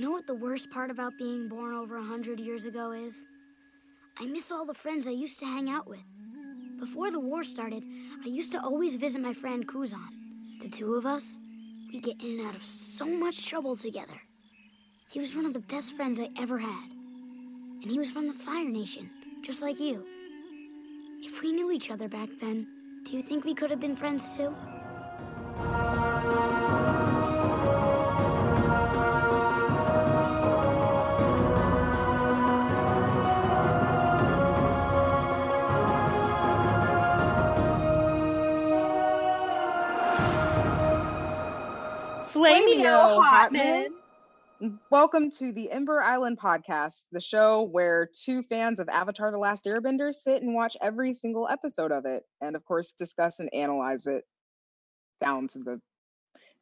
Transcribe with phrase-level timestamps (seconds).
[0.00, 3.26] You know what the worst part about being born over a hundred years ago is?
[4.18, 6.00] I miss all the friends I used to hang out with.
[6.78, 7.84] Before the war started,
[8.24, 10.08] I used to always visit my friend Kuzon.
[10.62, 11.38] The two of us,
[11.92, 14.18] we get in and out of so much trouble together.
[15.10, 16.92] He was one of the best friends I ever had.
[17.82, 19.10] And he was from the Fire Nation,
[19.42, 20.06] just like you.
[21.20, 22.66] If we knew each other back then,
[23.04, 24.56] do you think we could have been friends too?
[42.80, 43.88] Flameo Hotman.
[44.90, 49.66] Welcome to the Ember Island podcast, the show where two fans of Avatar The Last
[49.66, 54.06] Airbender sit and watch every single episode of it and, of course, discuss and analyze
[54.06, 54.24] it
[55.20, 55.80] down to the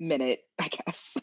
[0.01, 1.19] minute, I guess.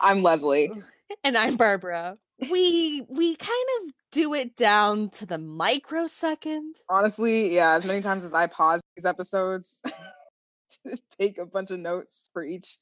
[0.00, 0.70] I'm Leslie.
[1.24, 2.18] And I'm Barbara.
[2.50, 6.76] We we kind of do it down to the microsecond.
[6.90, 9.80] Honestly, yeah, as many times as I pause these episodes
[10.84, 12.76] to take a bunch of notes for each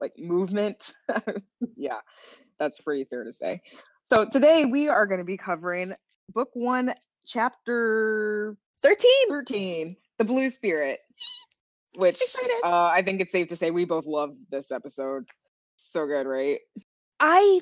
[0.00, 0.92] like movement.
[1.76, 1.98] yeah,
[2.58, 3.60] that's pretty fair to say.
[4.04, 5.94] So today we are going to be covering
[6.32, 9.10] book one, chapter 13.
[9.28, 11.00] 13, The Blue Spirit,
[11.96, 12.20] which
[12.64, 15.28] uh, I think it's safe to say we both love this episode.
[15.76, 16.58] So good, right?
[17.20, 17.60] I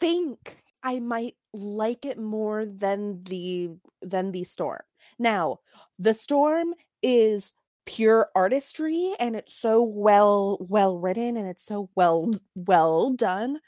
[0.00, 3.70] think I might like it more than the
[4.02, 4.80] than the storm.
[5.18, 5.58] Now,
[5.98, 7.52] the storm is
[7.88, 13.58] pure artistry and it's so well well written and it's so well well done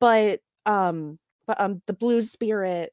[0.00, 2.92] but um but um the blue spirit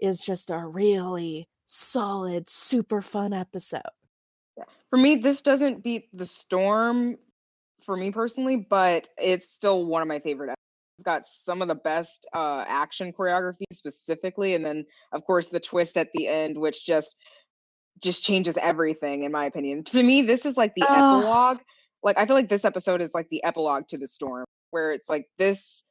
[0.00, 3.80] is just a really solid super fun episode
[4.92, 7.16] For me, this doesn't beat The Storm
[7.86, 10.58] for me personally, but it's still one of my favorite episodes.
[10.98, 15.60] It's got some of the best uh, action choreography specifically, and then of course the
[15.60, 17.16] twist at the end, which just
[18.00, 19.84] just changes everything in my opinion.
[19.84, 20.98] To me, this is like the Ah.
[20.98, 21.58] epilogue.
[22.02, 25.08] Like I feel like this episode is like the epilogue to The Storm, where it's
[25.08, 25.84] like this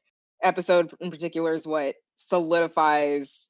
[0.44, 3.50] episode in particular is what solidifies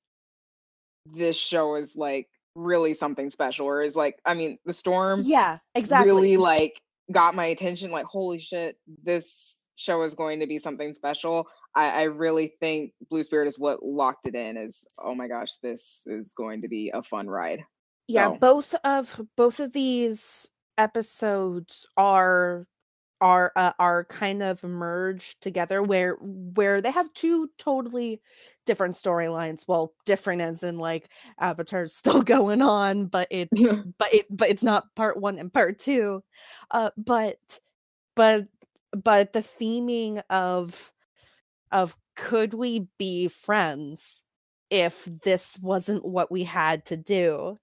[1.14, 5.58] this show is like really something special or is like i mean the storm yeah
[5.74, 6.78] exactly really like
[7.12, 11.90] got my attention like holy shit this show is going to be something special i,
[11.90, 16.04] I really think blue spirit is what locked it in is oh my gosh this
[16.06, 17.64] is going to be a fun ride
[18.14, 22.68] yeah So- both of both of these episodes are
[23.22, 28.22] are uh, are kind of merged together where where they have two totally
[28.66, 33.78] different storylines well different as in like avatar's still going on but it's Yeah.
[34.00, 36.24] but it but it's not part one and part two
[36.72, 37.38] uh but
[38.16, 38.48] but
[38.94, 40.92] but the theming of
[41.72, 44.24] of could we be friends
[44.70, 47.58] if this wasn't what we had to do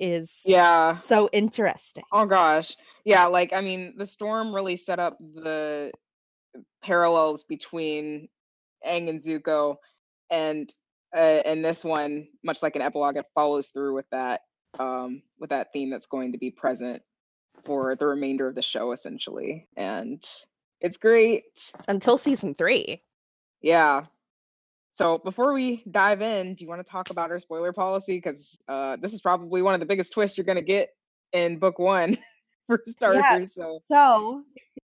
[0.00, 2.04] is yeah so interesting.
[2.12, 2.76] Oh gosh.
[3.04, 5.92] Yeah, like I mean, the storm really set up the
[6.82, 8.28] parallels between
[8.86, 9.76] Aang and Zuko
[10.30, 10.72] and
[11.14, 14.42] uh, and this one, much like an epilogue, it follows through with that
[14.78, 17.02] um with that theme that's going to be present
[17.64, 19.68] for the remainder of the show essentially.
[19.76, 20.24] And
[20.80, 21.72] it's great.
[21.88, 23.02] Until season three.
[23.60, 24.06] Yeah.
[25.00, 28.18] So before we dive in, do you want to talk about our spoiler policy?
[28.18, 30.90] Because uh, this is probably one of the biggest twists you're going to get
[31.32, 32.18] in book one
[32.66, 33.24] for starters.
[33.24, 33.54] Yes.
[33.54, 34.44] So So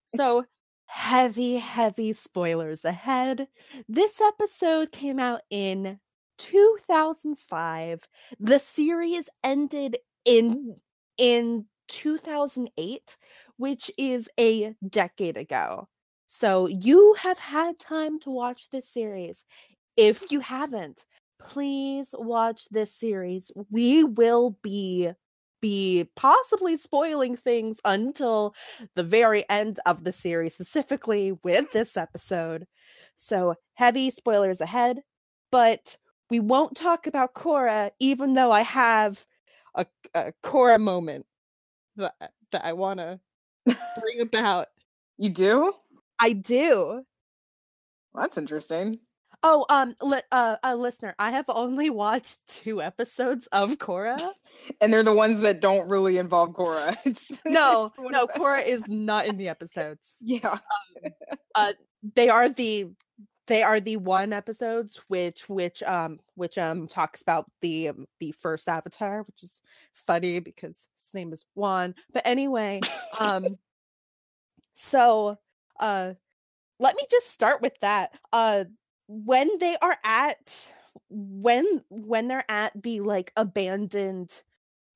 [0.07, 0.45] so
[0.87, 3.49] heavy, heavy spoilers ahead.
[3.87, 5.99] This episode came out in
[6.39, 8.07] 2005.
[8.39, 10.77] The series ended in
[11.19, 13.15] in 2008,
[13.57, 15.87] which is a decade ago.
[16.25, 19.45] So you have had time to watch this series.
[19.99, 21.05] If you haven't,
[21.41, 23.51] please watch this series.
[23.69, 25.11] We will be
[25.61, 28.55] be possibly spoiling things until
[28.95, 32.65] the very end of the series, specifically with this episode.
[33.17, 35.01] So, heavy spoilers ahead,
[35.51, 35.97] but
[36.29, 39.25] we won't talk about Korra, even though I have
[39.75, 41.25] a, a Korra moment
[41.97, 42.13] that,
[42.53, 43.19] that I want to
[43.65, 44.67] bring about.
[45.17, 45.73] you do?
[46.21, 47.03] I do.
[48.13, 48.95] Well, that's interesting.
[49.41, 54.31] Oh, um, li- uh, a listener, I have only watched two episodes of Korra.
[54.81, 56.95] And they're the ones that don't really involve Korra.
[57.05, 60.17] It's, No, it's no, Korra is not in the episodes.
[60.21, 60.59] Yeah.
[61.55, 61.73] uh,
[62.15, 62.87] they are the
[63.47, 68.31] they are the one episodes which which um which um talks about the um, the
[68.33, 69.59] first avatar which is
[69.91, 72.79] funny because his name is Wan but anyway
[73.19, 73.57] um
[74.73, 75.37] so
[75.79, 76.13] uh
[76.79, 78.65] let me just start with that uh
[79.09, 80.73] when they are at
[81.09, 84.43] when when they're at the like abandoned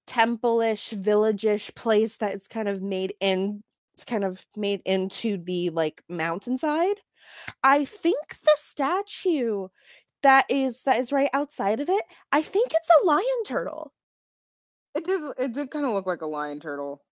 [0.08, 3.64] temple-ish village-ish place that is kind of made in
[3.94, 6.98] it's kind of made into the like mountainside
[7.64, 9.68] i think the statue
[10.24, 13.94] that is that is right outside of it i think it's a lion turtle
[14.96, 15.22] It did.
[15.38, 17.04] It did kind of look like a lion turtle.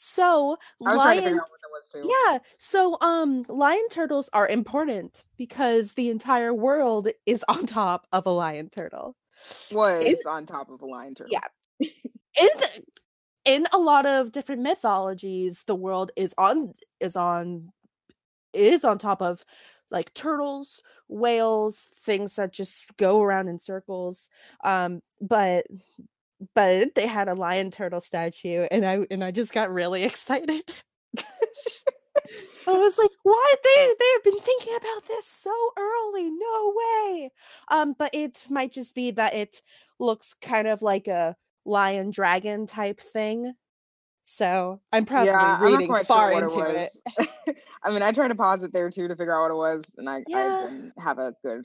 [0.00, 0.56] So
[0.86, 2.14] I was trying to figure lion out what that was too.
[2.30, 8.24] yeah so um lion turtles are important because the entire world is on top of
[8.24, 9.16] a lion turtle
[9.72, 11.32] Was In- on top of a lion turtle.
[11.32, 11.88] Yeah.
[12.40, 12.82] in
[13.44, 17.70] in a lot of different mythologies the world is on is on
[18.52, 19.44] is on top of
[19.90, 24.28] like turtles whales things that just go around in circles
[24.64, 25.66] um but
[26.54, 30.62] but they had a lion turtle statue and i and i just got really excited
[32.66, 36.30] I was like, why They they have been thinking about this so early?
[36.30, 37.32] No way!"
[37.68, 39.62] Um, but it might just be that it
[39.98, 43.54] looks kind of like a lion dragon type thing.
[44.24, 46.90] So I'm probably yeah, I'm reading far sure into it.
[47.18, 47.56] it.
[47.82, 49.94] I mean, I tried to pause it there too to figure out what it was,
[49.96, 50.60] and I, Yeah.
[50.60, 51.64] I didn't have a good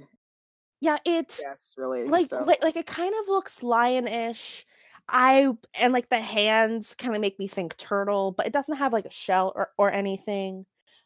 [0.84, 2.04] Yeah, it's guess really.
[2.04, 2.44] like, so.
[2.44, 4.66] like like it kind of looks lionish.
[5.08, 8.92] I and like the hands kind of make me think turtle, but it doesn't have
[8.92, 10.66] like a shell or, or anything.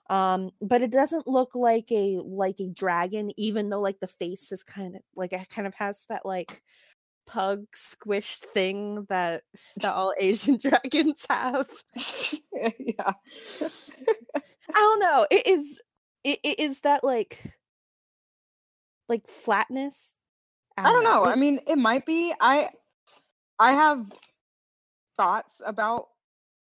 [0.10, 4.52] Um, but it doesn't look like a like a dragon, even though like the face
[4.52, 6.64] is kind of like it kind of has that like
[7.28, 9.44] pug squish thing that
[9.82, 11.70] that all Asian dragons have.
[12.80, 13.14] yeah.
[14.74, 15.28] I don't know.
[15.30, 15.80] It is
[16.24, 17.44] it, it is that like
[19.10, 20.18] like flatness.
[20.78, 21.26] I don't know.
[21.26, 22.34] I mean, it might be.
[22.40, 22.70] I
[23.60, 24.06] I have
[25.16, 26.10] thoughts about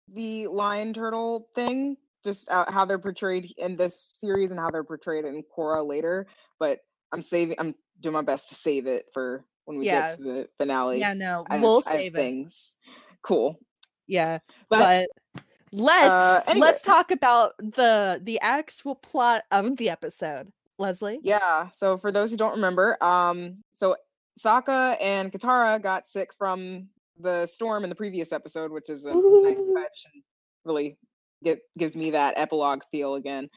[0.07, 4.83] the lion turtle thing, just uh, how they're portrayed in this series and how they're
[4.83, 6.27] portrayed in Korra later.
[6.59, 6.79] But
[7.11, 7.57] I'm saving.
[7.59, 10.09] I'm doing my best to save it for when we Yeah.
[10.11, 10.99] get to the finale.
[10.99, 12.17] yeah, no, I we'll I save it.
[12.17, 12.75] things.
[13.21, 13.59] Cool.
[14.07, 14.39] Yeah,
[14.69, 15.43] But, but,
[15.73, 16.67] let's uh, anyway.
[16.67, 20.51] let's talk about the the actual plot of the episode.
[20.79, 21.19] Leslie.
[21.23, 21.67] yeah.
[21.73, 23.95] So for those who don't remember, um, so
[24.43, 26.87] Sokka and Katara got sick from
[27.19, 30.23] the storm in the previous episode, which is a nice touch and
[30.65, 30.97] really
[31.43, 33.49] get gives me that epilogue feel again.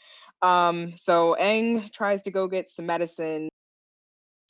[0.43, 3.49] Um, so Aang tries to go get some medicine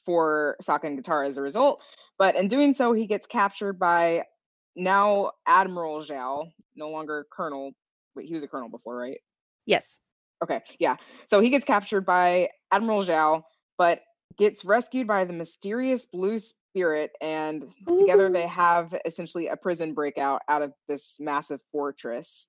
[0.07, 1.83] for Sokka and Katara as a result,
[2.19, 4.25] but in doing so, he gets captured by
[4.75, 7.73] now Admiral Zhao, no longer Colonel.
[8.15, 9.19] Wait, he was a colonel before, right?
[9.67, 9.99] Yes.
[10.43, 10.97] Okay, yeah.
[11.27, 13.43] So he gets captured by Admiral Zhao,
[13.79, 14.03] but
[14.39, 20.43] gets rescued by the mysterious blue spirit, and together they have essentially a prison breakout
[20.49, 22.49] out of this massive fortress.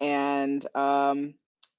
[0.00, 1.34] And um,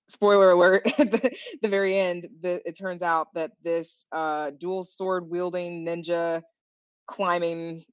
[0.09, 4.83] spoiler alert: at the, the very end, the, it turns out that this uh, dual
[4.83, 6.41] sword wielding ninja
[7.07, 7.83] climbing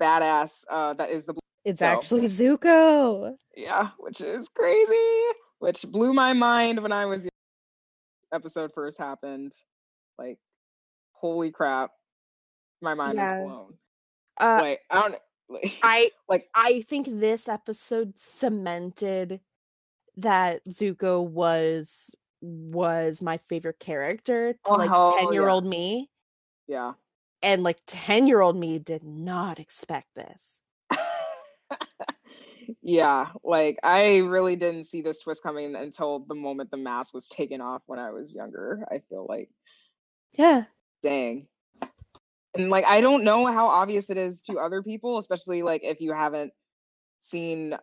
[0.00, 1.40] badass uh, that is the blue.
[1.64, 3.34] It's So- actually Zuko.
[3.56, 5.34] yeah, which is crazy.
[5.60, 7.30] Which blew my mind when I was young.
[8.32, 9.52] episode first happened.
[10.18, 10.38] Like,
[11.12, 11.90] holy crap,
[12.80, 13.40] my mind Yeah.
[13.42, 13.74] was blown.
[14.40, 15.14] Uh, like, I don't.
[15.48, 19.40] Like, I like I think this episode cemented
[20.16, 26.10] that Zuko was was my favorite character to Oh, like 10 year old me.
[26.68, 26.92] yeah.
[27.42, 30.60] And like 10 year old me did not expect this.
[32.88, 37.28] Yeah, like I really didn't see this twist coming until the moment the mask was
[37.28, 38.82] taken off when I was younger.
[38.90, 39.50] I feel like,
[40.38, 40.64] Yeah.
[41.02, 41.48] dang.
[42.54, 46.00] And like I don't know how obvious it is to other people, especially like if
[46.00, 46.54] you haven't
[47.20, 47.76] seen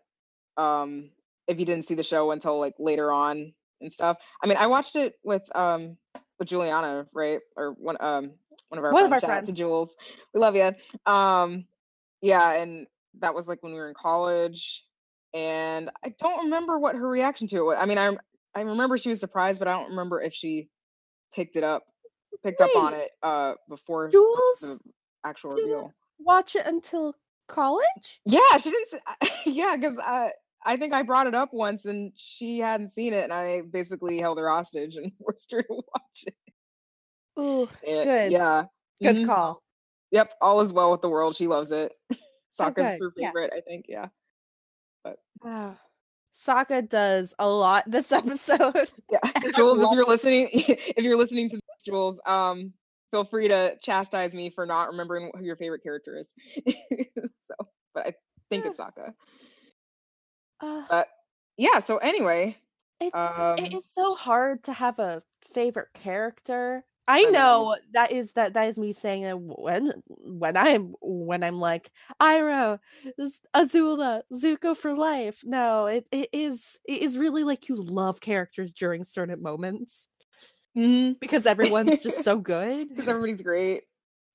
[0.57, 1.12] um
[1.47, 4.17] if you didn't see the show until like later on and stuff.
[4.43, 5.97] I mean, I watched it with um
[6.39, 7.41] with Juliana, right?
[7.55, 8.31] Or one um
[8.69, 9.24] one of our One of friends.
[9.24, 9.57] our Shout out to friends.
[9.59, 9.95] Jules.
[10.33, 10.74] We love you.
[11.05, 11.65] Um
[12.24, 12.88] yeah, and
[13.19, 14.83] that was like when we were in college
[15.35, 17.77] and I don't remember what her reaction to it was.
[17.79, 18.17] I mean, I
[18.55, 20.69] I remember she was surprised, but I don't remember if she
[21.33, 21.83] picked it up
[22.43, 24.81] picked up on it uh before the Jules
[25.25, 25.93] actual didn't reveal.
[26.19, 27.15] watch it until
[27.47, 28.21] college?
[28.25, 29.01] Yeah, she didn't.
[29.45, 30.31] Yeah, because I
[30.65, 34.19] I think I brought it up once and she hadn't seen it, and I basically
[34.19, 36.35] held her hostage and forced her to watch it.
[37.39, 38.31] Ooh, And good.
[38.31, 38.65] Yeah.
[39.03, 39.61] Good mhm, call.
[40.11, 40.33] Yep.
[40.41, 41.35] All is well with the world.
[41.35, 41.91] She loves it.
[42.59, 42.99] Oh, Sokka's good.
[43.01, 43.27] her Yeah.
[43.27, 43.85] favorite, I think.
[43.89, 44.07] Yeah.
[45.43, 45.77] Wow.
[46.33, 48.91] Sokka does a lot this episode.
[49.12, 49.19] Yeah.
[49.55, 52.74] Jules, if you're listening, if you're listening to this, Jules, um,
[53.12, 56.33] feel free to chastise me for not remembering who your favorite character is.
[57.41, 57.55] so,
[57.93, 58.13] but I
[58.50, 58.69] think Yeah.
[58.71, 59.13] it's Sokka.
[60.62, 61.07] Uh, But
[61.57, 61.79] yeah.
[61.79, 62.57] So anyway,
[63.00, 67.75] it, um, it is so hard to have a favorite character I know.
[67.93, 72.79] that is that that is me saying when when I'm when I'm like Iroh,
[73.17, 75.41] this- Azula, Zuko for life.
[75.43, 80.09] No, it, it is it is really like you love characters during certain moments
[80.75, 82.89] hmm because everyone's just so good.
[82.95, 83.83] Because everybody's great,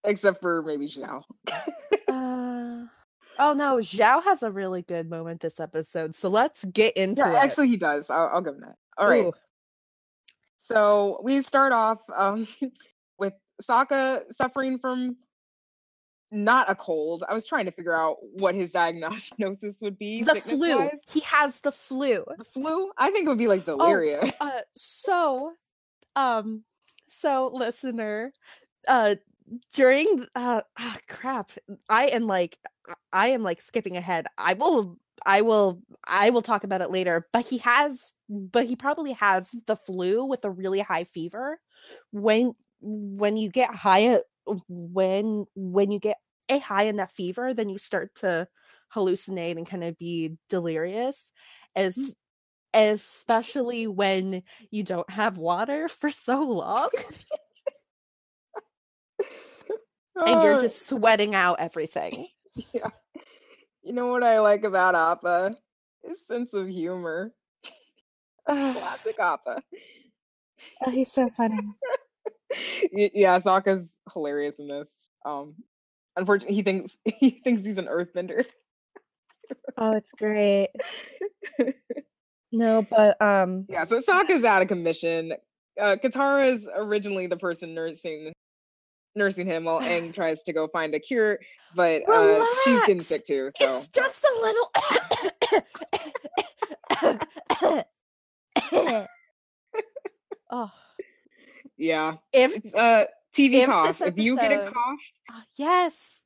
[0.05, 1.23] except for maybe Zhao.
[2.09, 2.87] Uh,
[3.39, 7.33] oh no, Zhao has a really good moment this episode, so let's get into yeah,
[7.33, 7.45] it.
[7.45, 8.11] actually, he does.
[8.11, 8.77] I'll, I'll give him that.
[8.97, 9.27] All right.
[10.71, 12.47] So we start off um,
[13.19, 15.17] with Sokka suffering from
[16.31, 17.25] not a cold.
[17.29, 20.23] I was trying to figure out what his diagnosis would be.
[20.23, 20.89] the flu.
[21.11, 22.25] He has the flu.
[22.39, 22.93] The flu?
[22.97, 24.31] I think it would be like delirium.
[24.41, 25.55] Uh, so,
[26.15, 26.63] um,
[27.09, 28.33] so listener,
[28.87, 29.17] uh,
[29.75, 31.51] during uh, ah, crap,
[31.89, 32.59] I am like,
[33.13, 34.27] I am like skipping ahead.
[34.39, 37.27] I will, I will, I will talk about it later.
[37.33, 41.61] But he has, but he probably has the flu with a really high fever.
[42.13, 44.21] When when you get high,
[44.69, 46.17] when when you get
[46.49, 48.49] a high in that fever, then you start to
[48.95, 51.33] hallucinate and kind of be delirious.
[51.95, 52.11] Hmm.
[52.11, 52.13] As
[52.75, 56.91] especially when you don't have water for so long
[60.27, 62.29] and you're Oh, just sweating out everything.
[62.73, 62.91] yeah.
[63.91, 65.57] You know what I like about Appa?
[66.05, 67.33] His sense of humor.
[68.47, 69.65] Classic Appa.
[70.87, 71.59] oh, he's so funny.
[72.93, 75.11] Yeah, Sokka's hilarious in this.
[75.25, 75.57] Um,
[76.17, 78.45] unfortunately, he thinks he thinks he's an Earthbender.
[79.77, 80.69] Oh, it's great.
[82.53, 85.35] No, but um Yeah, so Sokka's out of commission.
[85.81, 88.33] Uh, Katara is originally the person nursing
[89.15, 91.39] nursing him while Aang tries to go find a cure,
[91.75, 93.51] but uh, she's getting sick too.
[93.59, 94.71] So it's just a little
[100.53, 100.73] Oh,
[101.77, 103.99] yeah, if it's uh TV if cough.
[103.99, 104.99] this If you get a cough,
[105.31, 106.25] oh, yes.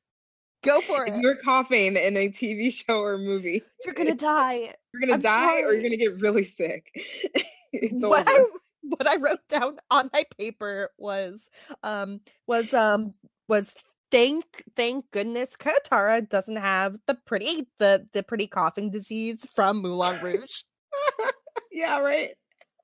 [0.63, 1.21] Go for if it.
[1.21, 4.73] you're coughing in a TV show or movie, You're going to die.
[4.93, 6.89] you're gonna I'm die or you're gonna get really sick.
[7.71, 8.31] it's what over.
[8.31, 8.45] I
[8.89, 11.49] what I wrote down on my paper was
[11.83, 13.13] um was um
[13.47, 13.73] was
[14.11, 20.21] thank thank goodness Katara doesn't have the pretty the the pretty coughing disease from Moulin
[20.23, 20.63] Rouge.
[21.71, 22.33] yeah, right.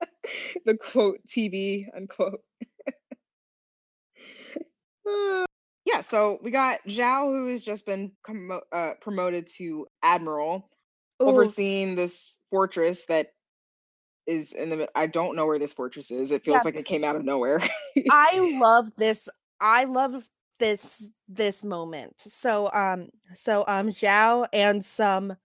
[0.66, 2.42] the quote TV unquote.
[5.08, 5.46] Uh,
[5.86, 10.70] yeah, so we got Zhao, who has just been commo- uh, promoted to admiral,
[11.22, 13.28] Ooh, overseeing this fortress that
[14.28, 14.90] is in the.
[14.96, 16.32] I don't know where this fortress is.
[16.32, 16.62] It feels Yeah.
[16.66, 17.62] like it came out of nowhere.
[18.10, 19.28] I love this.
[19.60, 20.28] I love
[20.60, 22.14] this this moment.
[22.20, 25.36] So um so um Zhao and some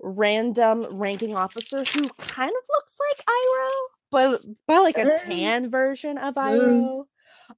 [0.00, 3.70] random ranking officer who kind of looks like Iroh,
[4.10, 6.84] but but like a tan version of Mm.
[6.84, 7.04] Iroh.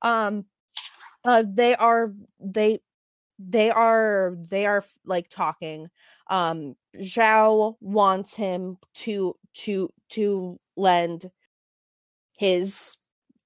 [0.02, 0.44] Um
[1.24, 2.80] uh they are they
[3.38, 5.88] they are they are like talking
[6.28, 11.30] um Zhao wants him to to to lend
[12.32, 12.96] his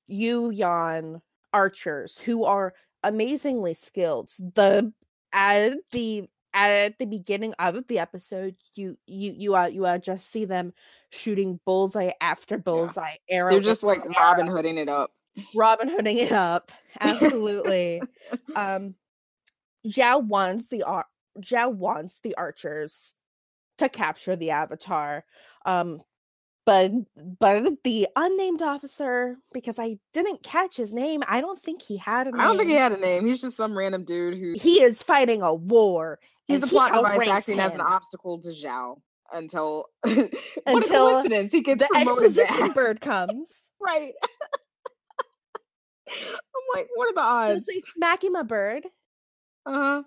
[0.07, 4.31] Yu Yan archers who are amazingly skilled.
[4.39, 4.93] The
[5.33, 10.31] at the at the beginning of the episode, you you you uh you uh just
[10.31, 10.73] see them
[11.11, 13.53] shooting bullseye after bullseye, arrow.
[13.53, 15.13] They're just like Robin Hooding it up.
[15.55, 16.73] Robin Hooding it up.
[17.01, 18.03] Absolutely.
[18.55, 18.95] um
[19.87, 21.09] Zhao wants the ar-
[21.41, 23.15] Zhao wants the archers
[23.83, 25.25] to capture the avatar.
[25.67, 26.01] Um
[26.65, 26.93] but
[27.41, 32.29] but the unnamed officer, because I didn't catch his name, I don't think he had
[32.29, 32.41] a name.
[32.41, 33.27] I don't think he had a name.
[33.27, 36.21] He's just some random dude who He is fighting a war.
[36.47, 39.01] he's the he plot device outranks acting as an obstacle to Zhao
[39.33, 40.31] until what
[40.67, 43.69] Until a coincidence he gets The exposition act- bird comes.
[43.81, 44.13] right.
[46.09, 47.67] I'm like, what are the odds?
[47.67, 48.85] say Makima bird.
[49.65, 50.03] Uh huh.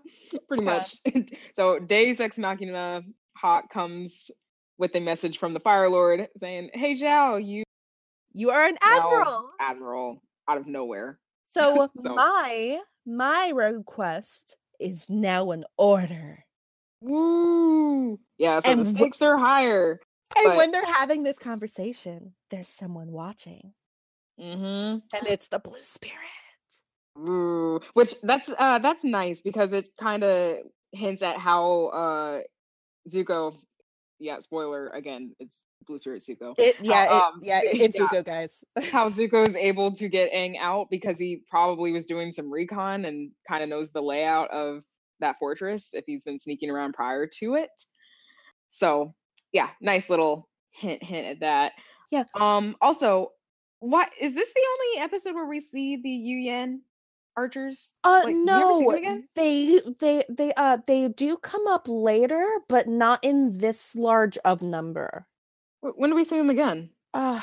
[0.48, 0.78] Pretty Okay.
[0.78, 1.34] much.
[1.56, 3.02] so Deus Ex Machina
[3.46, 4.32] Hawk comes
[4.80, 7.64] with a message from the Fire Lord saying, "Hey Zhao, you
[8.34, 9.52] You are an admiral.
[9.60, 11.20] admiral out of nowhere."
[11.56, 16.44] So, So- my my request is now an order.
[17.02, 18.20] Woo!
[18.40, 18.60] Yeah.
[18.62, 20.00] So And the stakes are higher.
[20.38, 23.74] And But- when they're having this conversation, there's someone watching,
[24.42, 25.06] Mm-hmm.
[25.16, 26.18] and it's the blue spirit.
[27.20, 30.58] Ooh, which that's uh that's nice because it kind of
[30.92, 32.42] hints at how uh
[33.10, 33.58] Zuko,
[34.20, 36.54] yeah, spoiler again, it's Blue Spirit Zuko.
[36.58, 38.08] It yeah, it, um, yeah, it- it's yeah.
[38.08, 38.64] Zuko, guys.
[38.92, 43.06] How Zuko is able to get Aang out because he probably was doing some recon
[43.06, 44.84] and kind of knows the layout of
[45.20, 47.70] that fortress if he's been sneaking around prior to it.
[48.70, 49.14] So
[49.52, 51.72] yeah, nice little hint hint at that.
[52.12, 52.24] Yeah.
[52.34, 53.32] Um also
[53.80, 56.82] What is this the only episode where we see the Yu Yan
[57.38, 57.96] archers?
[58.04, 59.28] Uh Like, you ever see them no, again?
[59.36, 64.62] they they they uh they do come up later, but not in this large of
[64.62, 65.26] number.
[65.82, 66.90] When do we see them again?
[67.14, 67.42] Uh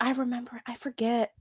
[0.00, 1.32] I remember, I forget.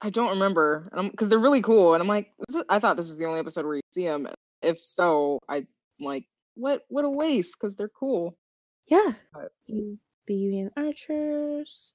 [0.00, 3.08] I don't remember, because they're really cool, and I'm like, this is, I thought this
[3.08, 4.28] was the only episode where you see them.
[4.62, 5.66] If so, I
[6.00, 6.24] like
[6.54, 8.36] what what a waste, because they're cool.
[8.86, 9.14] Yeah.
[9.32, 11.92] But- The Yu Yan Archers.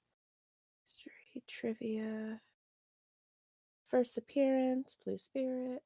[0.86, 2.41] History trivia.
[3.94, 5.84] First appearance, Blue Spirit.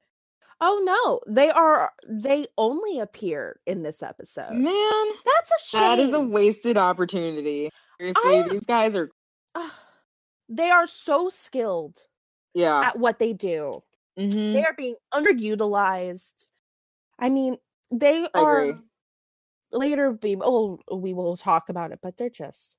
[0.61, 4.53] Oh no, they are they only appear in this episode.
[4.53, 5.81] Man, That's a shame.
[5.81, 7.69] that is a wasted opportunity.
[7.99, 9.11] Seriously, I- these guys are
[9.55, 9.71] Ugh.
[10.47, 11.97] they are so skilled
[12.53, 12.79] yeah.
[12.79, 13.83] at what they do.
[14.17, 14.53] mhm.
[14.53, 16.45] They are being underutilized.
[17.19, 17.57] I mean,
[17.91, 18.81] they I are agree.
[19.73, 22.77] later be oh we will talk about it, but they're just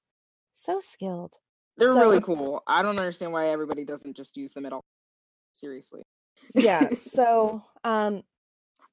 [0.54, 1.36] so skilled.
[1.76, 2.62] They're So- really cool.
[2.66, 4.84] I don't understand why everybody doesn't just use them at all.
[5.58, 6.02] Seriously.
[6.54, 8.22] yeah so um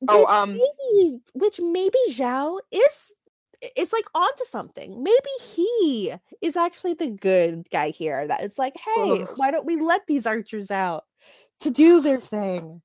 [0.07, 3.13] Oh, which um, maybe which maybe zhao is
[3.77, 8.75] is like onto something maybe he is actually the good guy here That it's like
[8.75, 9.29] hey Ugh.
[9.37, 11.05] why don't we let these archers out
[11.61, 12.81] to do their thing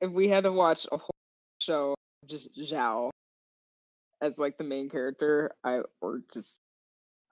[0.00, 1.10] if we had to watch a whole
[1.60, 1.94] show
[2.26, 3.10] just Zhao
[4.22, 6.60] as like the main character, I or just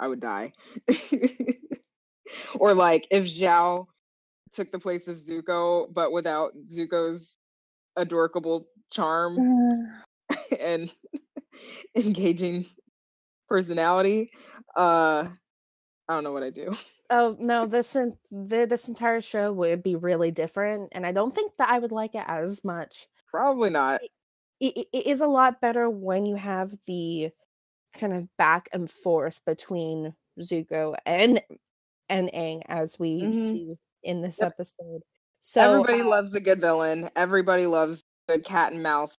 [0.00, 0.52] I would die.
[2.58, 3.86] or like if Zhao
[4.58, 7.38] took the place of Zuko, but without Zuko's
[7.96, 9.38] adorable charm
[10.60, 10.92] and
[11.96, 12.66] engaging
[13.48, 14.30] personality.
[14.76, 15.28] Uh
[16.08, 16.76] I don't know what I do.
[17.10, 21.34] oh no this en- the, this entire show would be really different and i don't
[21.34, 24.02] think that i would like it as much Probably not.
[24.02, 24.10] it,
[24.76, 27.30] it- it is a lot better when you have the
[27.94, 31.40] kind of back and forth between Zuko and
[32.10, 33.34] and Aang as we Mhm.
[33.34, 34.52] see in this Yep.
[34.52, 35.02] episode.
[35.40, 37.10] So Everybody uh, loves a good villain.
[37.16, 39.14] Everybody loves good cat and mouse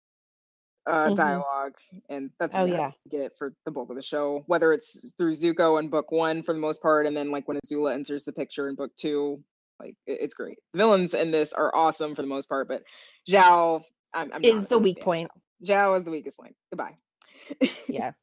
[0.88, 1.16] uh, Mhm.
[1.18, 1.76] dialogue,
[2.10, 2.92] and that's Oh, yeah.
[3.06, 4.44] you get it for the bulk of the show.
[4.48, 7.60] Whether it's through Zuko in book one for the most part, and then like when
[7.64, 9.44] Azula enters the picture in book two,
[9.80, 10.58] like it- it's great.
[10.74, 12.84] The villains in this are awesome for the most part, but
[13.30, 15.32] Zhao I'm, I'm is the weak fan point.
[15.64, 15.68] Zhao.
[15.94, 16.56] Zhao is the weakest link.
[16.72, 16.98] Goodbye.
[17.88, 18.14] Yeah.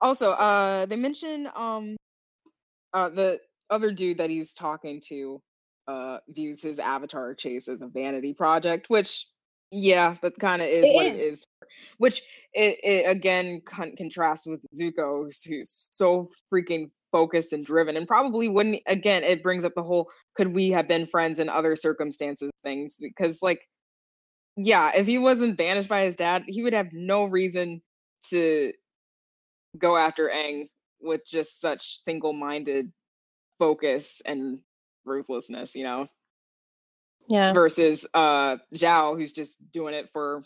[0.00, 1.96] Also, uh, they mention um,
[2.94, 5.42] uh, the other dude that he's talking to,
[5.88, 9.26] uh, views his avatar chase as a vanity project, which,
[9.70, 11.38] yeah, that kind of is It what it is.
[11.38, 11.44] is.
[11.98, 12.22] Which
[12.54, 18.06] it, it again con- contrasts with Zuko, who's, who's so freaking focused and driven, and
[18.06, 18.80] probably wouldn't.
[18.86, 22.98] Again, it brings up the whole "could we have been friends in other circumstances?" things
[23.00, 23.60] because, like,
[24.56, 27.82] yeah, if he wasn't banished by his dad, he would have no reason
[28.30, 28.72] to
[29.76, 30.68] go after Aang
[31.00, 32.90] with just such single-minded
[33.58, 34.58] focus and
[35.08, 36.06] ruthlessness, you know,
[37.28, 37.54] Yeah.
[37.54, 40.44] versus uh Zhao who's just doing it for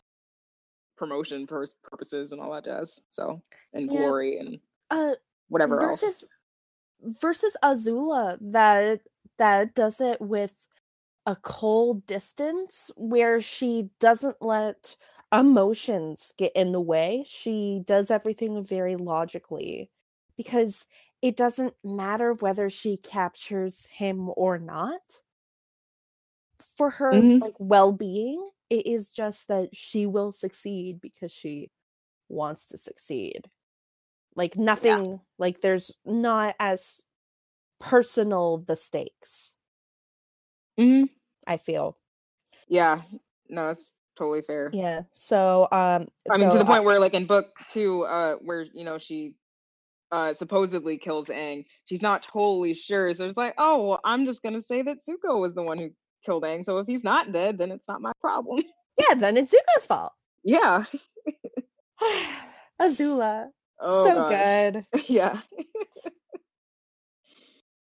[0.98, 3.01] promotion pur- purposes and all that jazz.
[3.09, 3.42] So
[3.75, 3.90] and Yeah.
[3.90, 5.14] glory and Uh
[5.48, 6.31] whatever versus else.
[7.03, 9.03] versus Azula that
[9.38, 10.55] that does it with
[11.27, 14.96] a cold distance where she doesn't let
[15.33, 17.25] emotions get in the way.
[17.27, 19.90] She does everything very logically
[20.37, 20.87] because
[21.22, 25.22] it doesn't matter whether she captures him or not.
[26.76, 27.40] For her Mhm.
[27.40, 31.70] like well-being, it is just that she will succeed because she
[32.28, 33.50] wants to succeed.
[34.37, 37.02] Like nothing like there's not as
[37.80, 39.58] personal the stakes,
[40.78, 41.08] Mhm.
[41.46, 41.98] I feel.
[42.68, 43.02] Yeah,
[43.48, 44.72] no, that's totally fair.
[44.72, 45.02] Yeah.
[45.14, 48.37] So um I mean, to so the I- point where, like in book two, uh,
[48.37, 49.35] where you know she
[50.12, 53.12] uh supposedly kills Aang, she's not totally sure.
[53.14, 55.90] So it's like, oh, well, I'm just gonna say that Zuko was the one who
[56.25, 56.64] killed Aang.
[56.64, 58.62] So if he's not dead, then it's not my problem.
[58.98, 60.12] yeah, then it's Zuko's fault.
[60.44, 60.85] yeah.
[62.81, 63.48] Azula.
[63.81, 64.31] Oh, so gosh.
[64.31, 64.87] good.
[65.09, 65.40] yeah.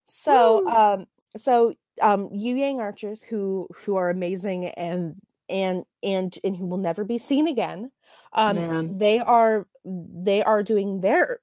[0.05, 0.67] So Woo.
[0.67, 1.05] um
[1.37, 5.15] so um Yu Yan archers who who are amazing and
[5.49, 7.91] and and and who will never be seen again.
[8.33, 8.97] Um Man.
[8.97, 11.39] they are they are doing their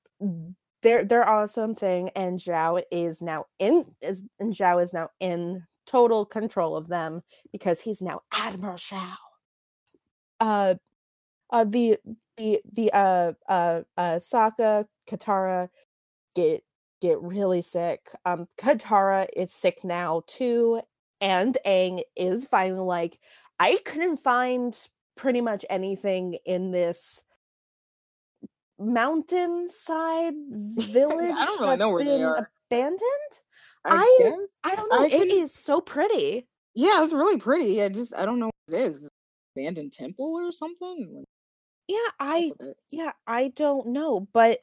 [0.86, 5.66] their their awesome thing and Zhao is now in is and Zhao is now in
[5.84, 9.16] total control of them because he's now Admiral Zhao.
[10.38, 10.76] Uh
[11.50, 11.98] uh the
[12.36, 15.70] the the uh uh uh Sokka Katara
[16.36, 16.62] get
[17.02, 18.08] get really sick.
[18.24, 20.80] Um Katara is sick now too
[21.20, 23.18] and Aang is finally like
[23.58, 24.78] I couldn't find
[25.16, 27.24] pretty much anything in this
[28.78, 32.50] mountainside village really know where they been are.
[32.70, 33.00] abandoned.
[33.84, 33.96] I,
[34.64, 35.02] I- I don't know.
[35.02, 36.46] I It is so pretty.
[36.74, 37.82] Yeah, it's really pretty.
[37.82, 39.08] I just I don't know what it is.
[39.56, 41.24] Abandoned temple or something?
[41.88, 42.52] Yeah, I
[42.90, 44.58] yeah, I don't know, but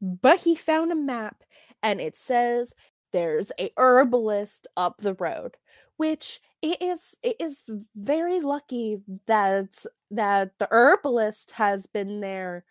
[0.00, 1.42] but he found a map
[1.82, 2.74] and it says
[3.12, 5.56] there's a herbalist up the road,
[5.96, 12.64] which it is it is very lucky that that the herbalist has been there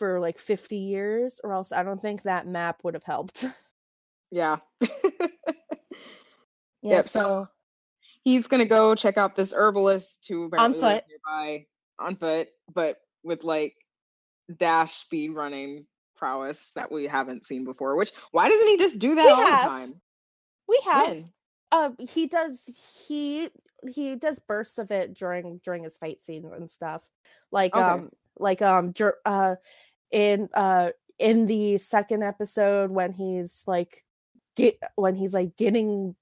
[0.00, 3.44] for like 50 years or else I don't think that map would have helped.
[4.32, 4.58] Yeah.
[6.82, 7.48] Yeah, Yep, so- so
[8.24, 11.04] He's gonna go check out this herbalist who apparently lives foot.
[11.08, 11.66] nearby
[11.98, 13.74] on foot, but with like
[14.58, 15.86] dash speed running
[16.16, 17.96] prowess that we haven't seen before.
[17.96, 19.64] Which why doesn't he just do that We all have.
[19.70, 20.00] the time?
[20.68, 21.32] we have When?
[21.72, 22.64] uh he does
[23.08, 23.48] he
[23.88, 27.08] he does bursts of it during during his fight scenes and stuff
[27.50, 27.82] like Okay.
[27.84, 28.92] um like um
[29.24, 29.56] uh
[30.10, 34.04] in uh in the second episode when he's like
[34.56, 36.14] get when he's like getting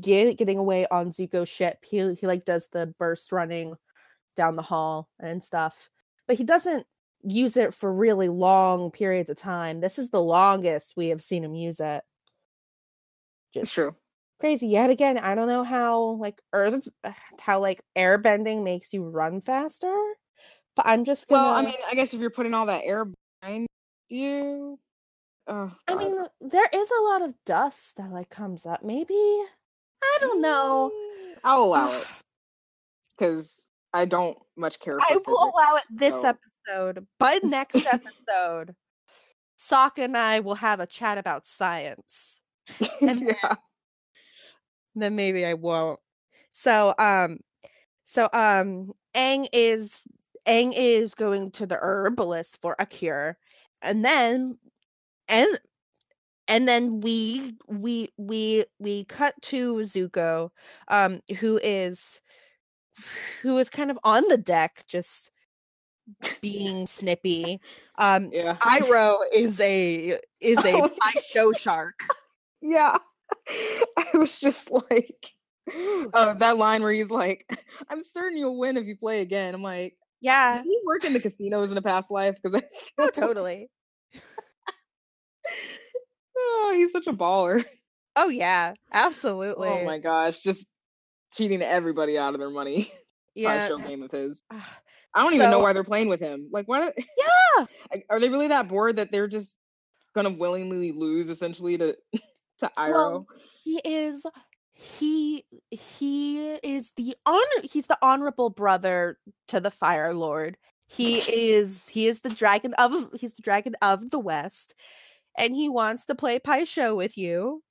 [0.00, 3.74] get, getting away on Zuko's ship he he like does the burst running
[4.36, 5.88] down the hall and stuff
[6.26, 6.86] but he doesn't
[7.24, 9.80] use it for really long periods of time.
[9.80, 12.02] This is the longest we have seen him use it.
[13.54, 13.94] It's just true.
[14.40, 14.66] crazy.
[14.66, 16.88] Yet again i don't know how like earth
[17.38, 19.94] how like air bending makes you run faster
[20.76, 23.06] but i'm just gonna Well, I mean, I guess if you're putting all that air
[23.42, 23.66] behind
[24.08, 24.78] you,
[25.46, 30.18] oh, I mean there is a lot of dust that like comes up maybe i
[30.20, 32.06] don't know Mm, I'll allow it
[33.18, 33.60] because
[33.92, 34.98] I don't much care.
[35.00, 36.34] i for will allow it this so-
[36.68, 38.74] episode but next episode
[39.56, 42.40] Sokka and I will have a chat about science.
[43.00, 43.54] and then- yeah.
[44.96, 46.00] then maybe I won't.
[46.50, 47.38] So um
[48.04, 50.02] so um Aang is
[50.46, 53.36] Aang is going to the herbalist for a cure.
[53.82, 54.58] And then
[55.28, 55.48] and
[56.48, 60.50] and then we we we we cut to Zuko
[60.88, 62.20] um who is
[63.42, 65.30] who is kind of on the deck just
[66.40, 67.60] being snippy.
[67.98, 68.56] Um Yeah.
[68.60, 71.98] Iroh is a is a Oh Pai Sho shark.
[72.60, 72.96] Yeah.
[73.98, 75.32] I was just like,
[75.70, 77.46] oh, that line where he's like,
[77.90, 79.54] I'm certain you'll win if you play again.
[79.54, 80.62] I'm like, Yeah.
[80.62, 82.36] did he work in the casinos in a past life?
[82.42, 82.62] Because
[82.98, 83.68] Oh, totally.
[86.36, 87.64] oh, he's such a baller.
[88.16, 89.68] Oh yeah, absolutely.
[89.68, 90.66] Oh my gosh, just
[91.32, 92.92] cheating everybody out of their money.
[93.34, 93.66] yeah.
[93.66, 94.42] show game of his.
[94.52, 94.78] ah,
[95.14, 96.48] I don't even know why they're playing with him.
[96.52, 96.92] Like, why?
[96.96, 97.66] Yeah.
[98.10, 99.58] Are they really that bored that they're just
[100.14, 101.96] gonna willingly lose essentially to
[102.60, 102.92] to Iroh?
[102.92, 103.26] Well,
[103.64, 104.26] he is
[104.74, 110.56] he he is the honor he's the honorable brother to the Fire Lord.
[110.88, 114.74] He is he is the dragon of he's the dragon of the West.
[115.38, 117.62] And he wants to play Pai Sho with you.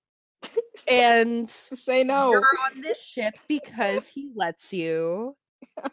[0.89, 2.31] And say no.
[2.31, 5.35] you're on this ship because he lets you.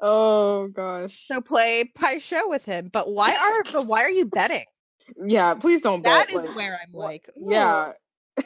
[0.00, 1.26] Oh gosh.
[1.26, 2.88] So play Pai Sho with him.
[2.92, 4.64] But why are but why are you betting?
[5.26, 6.28] Yeah, please don't bet.
[6.28, 7.94] That is like, where I'm like, "Ooh, yeah.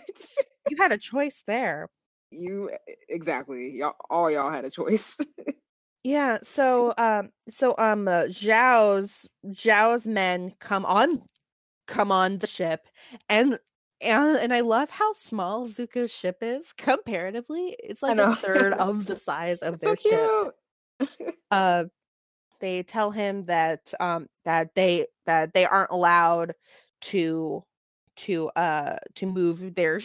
[0.69, 1.89] you had a choice there.
[2.31, 2.71] you
[3.09, 3.71] exactly.
[3.79, 5.19] Y'all, all y'all had a choice.
[6.05, 11.23] Yeah, so um so um uh, Zhao's Zhao's men come on
[11.87, 12.89] come on the ship
[13.29, 13.59] and
[14.01, 17.77] and and I love how small Zuko's ship is comparatively.
[17.79, 21.31] It's like a third of the size of so their ship.
[21.51, 21.85] Uh
[22.61, 26.55] they tell him that um that they that they aren't allowed
[27.03, 27.63] to
[28.17, 30.01] to uh to move their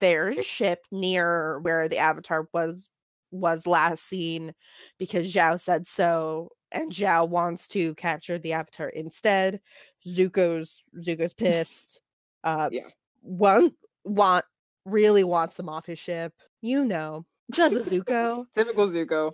[0.00, 2.90] their ship near where the avatar was
[3.30, 4.54] was last seen
[4.98, 9.60] because Zhao said so and Zhao wants to capture the avatar instead.
[10.06, 12.00] Zuko's Zuko's pissed.
[12.42, 12.82] Uh Yeah.
[13.22, 13.72] one
[14.04, 14.44] want
[14.84, 16.32] really wants them off his ship.
[16.62, 17.24] You know.
[17.52, 18.46] Does a Zuko?
[18.54, 19.32] Typical Zuko.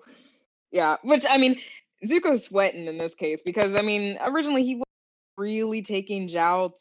[0.72, 1.60] Yeah, which I mean,
[2.04, 4.86] Zuko's sweating in this case because I mean, originally he wasn't
[5.36, 6.72] really taking Zhao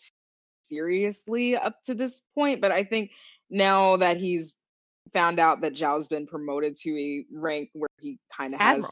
[0.64, 3.12] seriously up to this point, but I think
[3.50, 4.54] now that he's
[5.14, 8.90] found out that Zhao's been promoted to a rank where he kind of has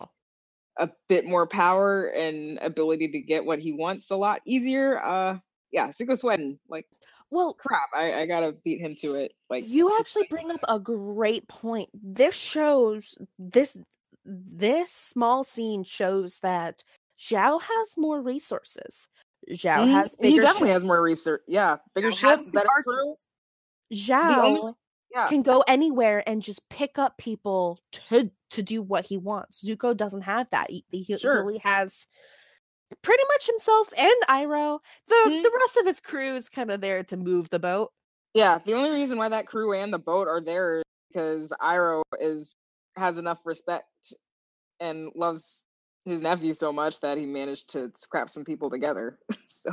[0.78, 5.04] a bit more power and ability to get what he wants a lot easier.
[5.04, 5.38] Uh,
[5.72, 6.86] yeah, Zuko's sweating like
[7.30, 7.90] Well, crap.
[7.96, 9.34] I, I gotta beat him to it.
[9.50, 11.90] Like you actually bring up a great point.
[11.94, 13.78] This shows this
[14.26, 16.84] this small scene shows that
[17.20, 19.10] Zhao has more resources.
[19.52, 20.74] Zhao Mhm, has He definitely ship.
[20.74, 21.42] has more research.
[21.48, 23.26] Yeah, bigger Zhao ship, has the better archers.
[23.94, 24.74] Zhao only-
[25.12, 29.64] Yeah, can go anywhere and just pick up people to to do what he wants.
[29.68, 30.70] Zuko doesn't have that.
[30.70, 31.42] He, he, Sure.
[31.42, 32.08] only has
[33.02, 34.80] pretty much himself and Iroh.
[35.08, 35.44] The Mhm.
[35.44, 37.92] the rest of his crew is kind of there to move the boat.
[38.34, 42.04] Yeah, the only reason why that crew and the boat are there is because Iroh
[42.20, 42.54] is
[42.96, 44.14] has enough respect
[44.80, 45.66] and loves
[46.06, 49.20] his nephew so much that he managed to scrap some people together.
[49.50, 49.72] so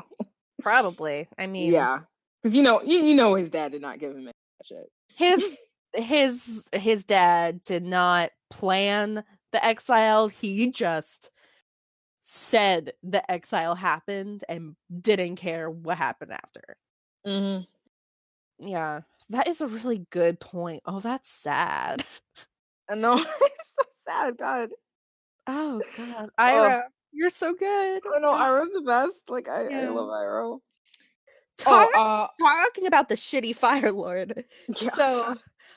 [0.63, 1.29] Probably.
[1.39, 2.01] I mean, yeah,
[2.45, 4.91] because you know you, you know his dad did not give him that shit.
[5.09, 5.61] his
[5.95, 10.29] his his dad did not plan the exile.
[10.29, 11.31] He just
[12.23, 16.77] said the exile happened and didn't care what happened after.
[17.27, 18.67] Mm-hmm.
[18.67, 20.83] Yeah, that is a really good point.
[20.85, 22.05] Oh, that's sad.
[22.91, 24.37] I know it's so sad.
[24.37, 24.69] God,
[25.47, 28.01] Oh God, Iroh, you're so good.
[28.15, 29.31] I know Iroh's the best.
[29.31, 29.87] Like I, Yeah.
[29.87, 30.59] I love Iroh.
[31.57, 32.29] Talk, Oh, uh,
[32.65, 34.45] talking about the shitty Fire Lord.
[34.81, 34.91] yeah.
[34.91, 35.35] So,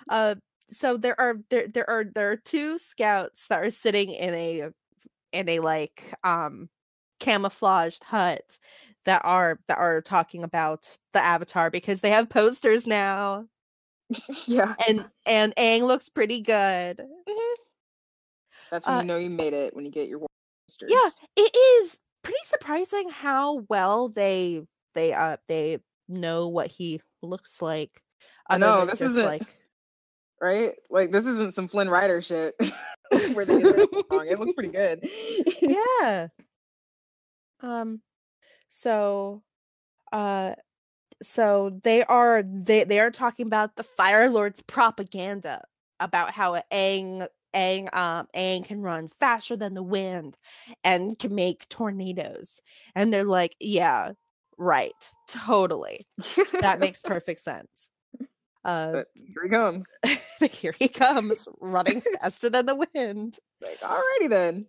[0.09, 0.35] uh,
[0.69, 4.61] so there are there there are there are two scouts that are sitting in a
[5.31, 6.69] in a like um
[7.19, 8.59] camouflaged hut
[9.05, 13.45] that are that are talking about the avatar because they have posters now
[14.45, 14.75] yeah.
[14.87, 16.97] and and Aang looks pretty good.
[16.97, 17.53] Mhm.
[18.71, 20.25] That's when Uh, you know you made it when you get your
[20.67, 20.91] posters.
[20.91, 24.63] Yeah, it is pretty surprising how well they
[24.97, 25.79] they uh they
[26.09, 28.01] know what he looks like.
[28.49, 29.43] I know, this isn't- like
[30.41, 30.73] right?
[30.89, 32.55] Like this isn't some Flynn Rider shit
[33.33, 34.27] where they it wrong.
[34.27, 35.07] It looks pretty good.
[35.61, 36.27] yeah
[37.61, 38.01] um
[38.69, 39.41] so
[40.11, 40.53] uh
[41.21, 45.63] so they are they they are talking about the fire lord's propaganda
[45.99, 50.37] about how Aang Aang um Aang can run faster than the wind
[50.83, 52.61] and can make tornadoes
[52.93, 54.11] and they're like yeah
[54.57, 56.07] right totally
[56.61, 57.89] that makes perfect sense
[58.65, 59.87] uh but here he comes.
[60.51, 64.65] here he comes running faster than the wind Like, alrighty then.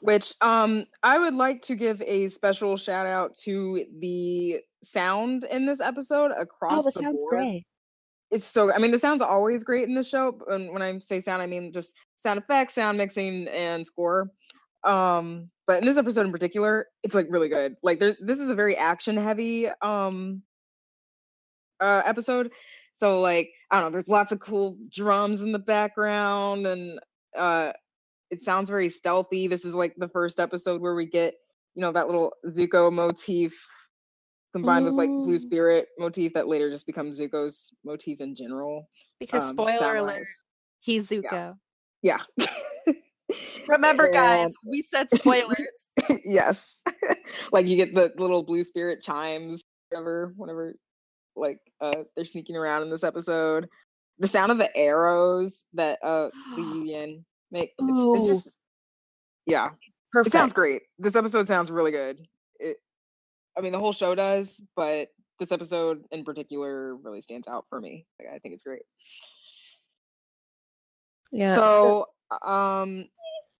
[0.00, 5.66] Which um I would like to give a special shout out to the sound in
[5.66, 7.30] this episode across oh the that sounds board.
[7.30, 7.66] great
[8.30, 10.38] It's so I mean the sound's always great in the show.
[10.48, 14.30] And when I say sound, I mean just sound effects, sound mixing, and score.
[14.86, 17.74] Um, but in this episode in particular, it's like really good.
[17.82, 20.42] Like there, this is a very action heavy um
[21.80, 22.52] uh episode.
[22.94, 27.00] So like I don't know, there's lots of cool drums in the background and
[27.36, 27.72] uh
[28.30, 29.46] it sounds very stealthy.
[29.46, 31.34] This is like the first episode where we get,
[31.74, 33.52] you know, that little Zuko motif
[34.52, 38.88] combined with like Blue Spirit motif that later just becomes Zuko's motif in general.
[39.20, 40.26] because um, spoiler alert
[40.80, 41.56] he's zuko
[42.02, 42.18] Yeah.
[43.68, 45.86] Remember, guys, And- we said spoilers.
[46.24, 46.82] yes.
[47.52, 50.74] like you get the little blue spirit chimes whenever whenever
[51.36, 53.68] like uh they're sneaking around in this episode.
[54.18, 57.88] The sound of the arrows that uh the Yu Yan make it's,
[58.20, 58.58] it's just
[59.46, 59.70] yeah.
[60.12, 60.34] Perfect.
[60.34, 60.82] It sounds great.
[60.98, 62.26] This episode sounds really good.
[62.60, 62.76] It
[63.58, 65.08] I mean the whole show does, but
[65.38, 68.06] this episode in particular really stands out for me.
[68.18, 68.82] Like, I think it's great.
[71.32, 71.54] yeah.
[71.54, 72.06] so,
[72.42, 73.06] um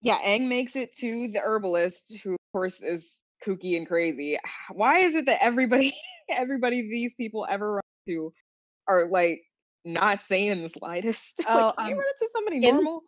[0.01, 4.37] yeah Aang makes it to the herbalist who of course is kooky and crazy.
[4.71, 5.95] Why is it that everybody
[6.29, 8.33] everybody these people ever run to
[8.87, 9.41] are like
[9.85, 11.43] not sane in the slightest?
[11.49, 13.03] Oh, like, can you um, run into somebody in- normal?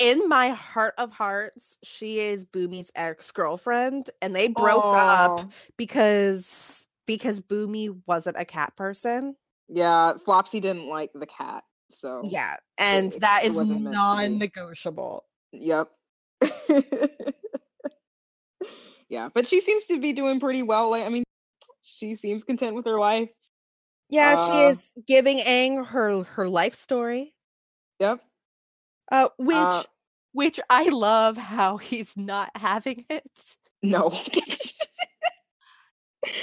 [0.00, 5.40] in my heart of hearts, she is Bumi's ex girlfriend, and they broke up
[5.76, 9.34] because because Boomy wasn't a cat person.
[9.68, 13.84] yeah Flopsie didn't like the cat so Yeah, and it- that it is wasn't meant
[13.84, 13.96] to be.
[13.96, 15.24] non-negotiable.
[15.52, 15.88] yep
[19.08, 21.24] yeah but she seems to be doing pretty well like i mean
[21.82, 23.30] she seems content with her life
[24.10, 27.34] Yeah, she Uh, is giving Aang her her life story.
[28.00, 28.20] yep
[29.10, 29.82] Uh, which Uh,
[30.32, 33.56] which I love how he's not having it.
[33.82, 34.10] No.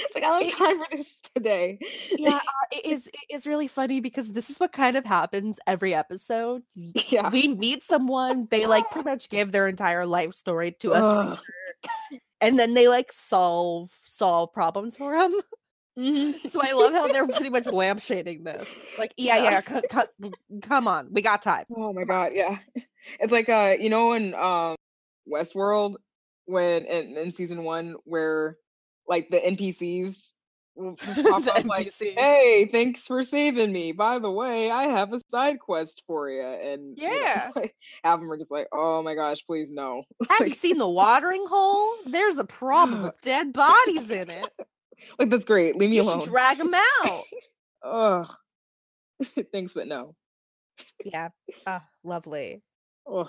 [0.04, 1.78] it's like I don't have time for this today.
[2.16, 2.40] yeah uh,
[2.72, 6.62] it is it is really funny because this is what kind of happens every episode
[7.08, 7.30] yeah.
[7.30, 11.38] we meet someone they like pretty much give their entire life story to us
[12.40, 15.12] and then they like solve solve problems for
[15.98, 16.34] Mhm.
[16.50, 19.62] so i love how they're pretty much lampshading this like yeah Yeah.
[19.66, 20.30] yeah c- c-
[20.62, 22.58] come on we got time Oh my god, yeah.
[23.20, 24.74] It's like uh, you know, in um
[25.30, 25.94] Westworld,
[26.44, 28.58] when in, in season one, where
[29.08, 30.32] like the NPCs
[30.74, 33.92] will just pop The up like, "Hey, thanks for saving me.
[33.92, 37.50] By the way, I have a side quest for you." And you know, Yeah.
[37.56, 40.78] like, half of them are just like, "Oh my gosh, please no." have you seen
[40.78, 44.50] the watering hole there's a problem with dead bodies in it
[45.18, 45.76] Like that's great.
[45.76, 46.24] Leave me you alone.
[46.26, 47.22] drag them out
[47.82, 48.30] Ugh.
[49.52, 50.14] thanks, but no.
[51.04, 51.28] yeah
[51.66, 52.62] uh, lovely
[53.10, 53.28] Ugh.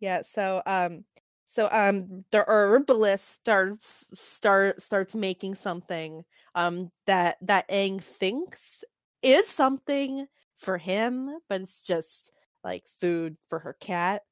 [0.00, 1.04] Yeah, so um
[1.50, 8.84] So um the herbalist starts start starts making something um that that Aang thinks
[9.20, 12.32] is something for him, but it's just
[12.62, 14.22] like food for her cat.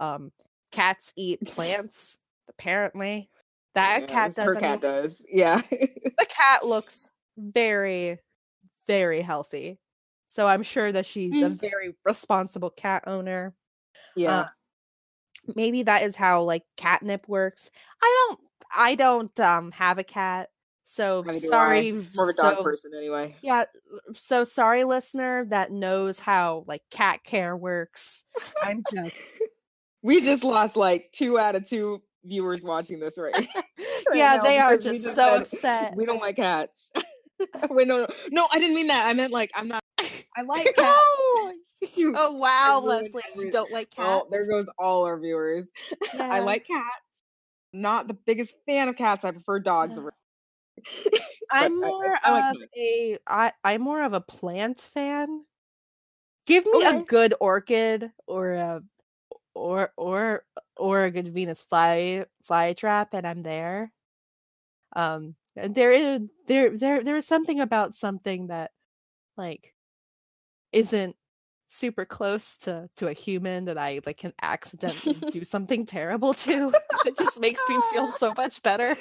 [0.00, 0.32] Um
[0.72, 3.30] cats eat plants, apparently.
[3.74, 4.44] That Yeah, cat does.
[4.44, 5.26] Her cat does.
[5.30, 5.62] Yeah.
[6.18, 8.18] the cat looks very,
[8.86, 9.80] very healthy.
[10.28, 11.58] So I'm sure that she's a Mm.
[11.60, 13.54] very responsible cat owner.
[14.14, 14.42] yeah.
[14.42, 14.46] Uh,
[15.54, 17.70] maybe that is how like catnip works.
[18.02, 18.40] I don't
[18.74, 20.50] I don't um have a cat.
[20.84, 21.34] So do I.
[21.34, 21.92] sorry.
[22.14, 23.36] More of a dog so- person anyway.
[23.42, 23.64] Yeah,
[24.14, 28.24] so sorry listener that knows how like cat care works.
[28.62, 29.16] I'm just
[30.02, 33.34] We just lost like two out of two viewers watching this right.
[33.56, 33.66] right
[34.14, 35.96] Yeah, they are we just so said upset.
[35.96, 36.92] We don't like cats.
[37.70, 39.06] Wait, no, no, no, I didn't mean that.
[39.06, 39.82] I meant like I'm not.
[40.36, 40.98] I like cats.
[41.98, 44.24] oh, wow, Leslie, you don't like cats.
[44.24, 45.70] Oh, there goes all our viewers.
[46.18, 47.22] I like cats.
[47.72, 49.24] Not the biggest fan of cats.
[49.24, 49.98] I prefer dogs.
[49.98, 51.20] Yeah.
[51.50, 55.44] I'm I- I- more I like of a I I'm more of a plant fan.
[56.46, 58.82] Give me a good orchid or a
[59.54, 60.44] or or
[60.76, 63.92] or a good Venus fly fly trap and I'm there.
[64.94, 68.70] Um and there is there there there is something about something that
[69.36, 69.74] like
[70.72, 71.16] isn't
[71.66, 76.72] super close to to a human that I like can accidentally do something terrible to.
[77.04, 78.96] It just makes me feel so much better.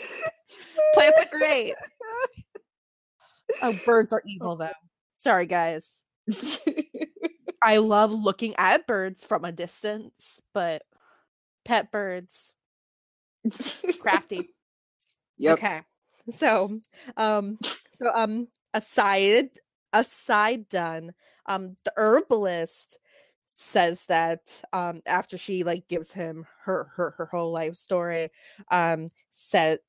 [0.93, 1.73] Plants are great.
[3.63, 4.69] Oh, birds are evil though.
[5.15, 6.04] Sorry, guys.
[7.63, 10.84] I love looking at birds from a distance, but
[11.63, 12.54] pet birds,
[13.99, 14.49] crafty.
[15.38, 15.54] yep.
[15.58, 15.82] Okay.
[16.30, 16.80] So,
[17.17, 17.58] um,
[17.91, 19.49] so um, aside
[19.95, 21.13] aside done,
[21.47, 22.99] um, the herbalist
[23.55, 28.29] says that um after she like gives him her her her whole life story,
[28.71, 29.79] um, says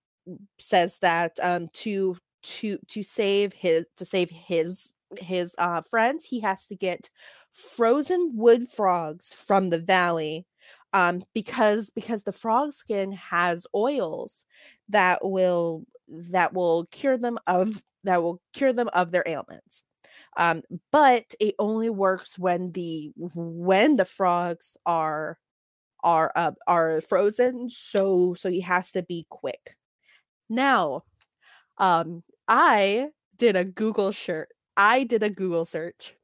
[0.59, 6.40] says that um to to to save his to save his his uh friends he
[6.40, 7.11] has to get
[7.53, 10.47] frozen wood frogs from the valley
[10.92, 14.45] um because because the frog skin has oils
[14.88, 19.85] that will that will cure them of that will cure them of their ailments
[20.37, 25.39] um but it only works when the when the frogs are
[26.05, 29.77] are uh, are frozen so so he has to be quick.
[30.49, 31.05] Now
[31.79, 36.15] um i did a google shirt i did a google search.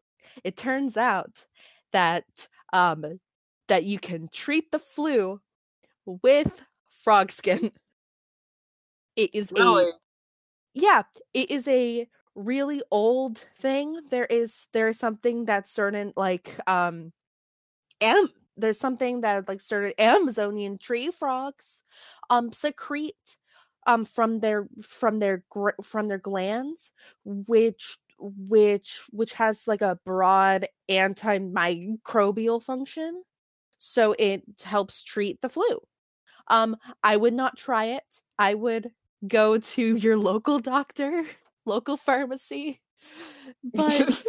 [0.44, 1.46] It turns out
[1.92, 3.20] that um
[3.68, 5.40] that you can treat the flu
[6.06, 7.72] with frog skin.
[9.16, 9.92] It is a Really?
[10.74, 11.02] yeah
[11.34, 17.12] it is a really old thing there is there is something that certain like um
[18.00, 21.82] and there's something that like certain amazonian tree frogs
[22.30, 23.36] um secrete
[23.86, 25.44] um from their from their
[25.82, 26.92] from their glands
[27.24, 33.24] which which which has like a broad antimicrobial function.
[33.78, 35.80] So it helps treat the flu.
[36.48, 38.20] Um i would not try it.
[38.38, 38.92] I would
[39.26, 41.24] go to your local doctor
[41.66, 42.80] local pharmacy
[43.62, 44.22] but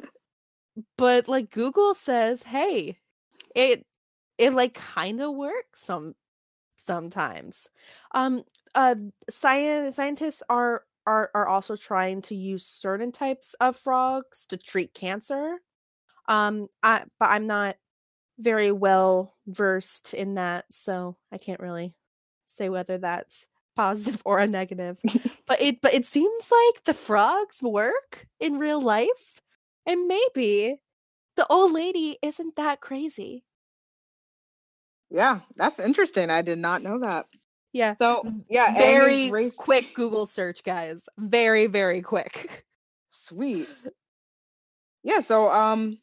[0.98, 2.98] but like google says hey
[3.54, 3.84] it
[4.38, 6.14] it like kind of works some
[6.76, 7.68] sometimes.
[8.12, 8.96] Um uh
[9.28, 14.94] science scientists are are are also trying to use certain types of frogs to treat
[14.94, 15.58] cancer.
[16.28, 17.76] Um i but i'm not
[18.38, 21.96] very well versed in that so i can't really
[22.46, 25.00] say whether that's positive or a negative
[25.46, 29.40] but it but it seems like the frogs work in real life
[29.86, 30.76] and maybe
[31.36, 33.44] the old lady isn't that crazy
[35.12, 36.30] yeah, that's interesting.
[36.30, 37.26] I did not know that.
[37.72, 42.64] yeah So yeah, very race- quick google search guys very very quick
[43.08, 43.68] Sweet.
[45.02, 45.98] Yeah, so um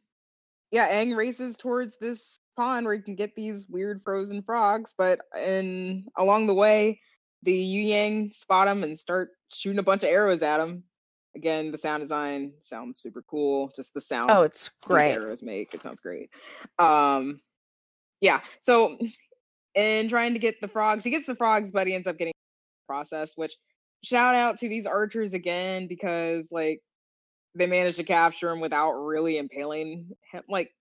[0.71, 5.21] yeah, Aang races towards this pond where you can get these weird frozen frogs, but
[5.39, 6.99] in along the way,
[7.43, 10.83] the Yu Yan spot him and start shooting a bunch of arrows at him.
[11.35, 13.71] Again, the sound design sounds super cool.
[13.75, 15.73] Just the sound oh it's great arrows make.
[15.73, 16.29] It sounds great.
[16.79, 17.41] Um
[18.21, 18.97] yeah, so
[19.75, 22.33] in trying to get the frogs, he gets the frogs, but he ends up getting
[22.87, 23.55] process, which
[24.03, 26.81] shout out to these archers again because like
[27.57, 30.43] they managed to capture him without really impaling him.
[30.47, 30.71] Like,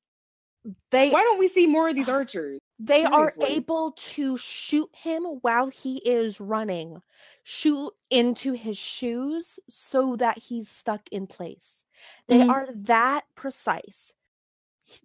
[0.90, 2.58] they why don't we see more of these archers?
[2.78, 7.00] they are able to shoot him while he is running
[7.42, 11.84] shoot into his shoes so that he's stuck in place.
[12.28, 12.48] They Mhm.
[12.48, 14.14] are that precise.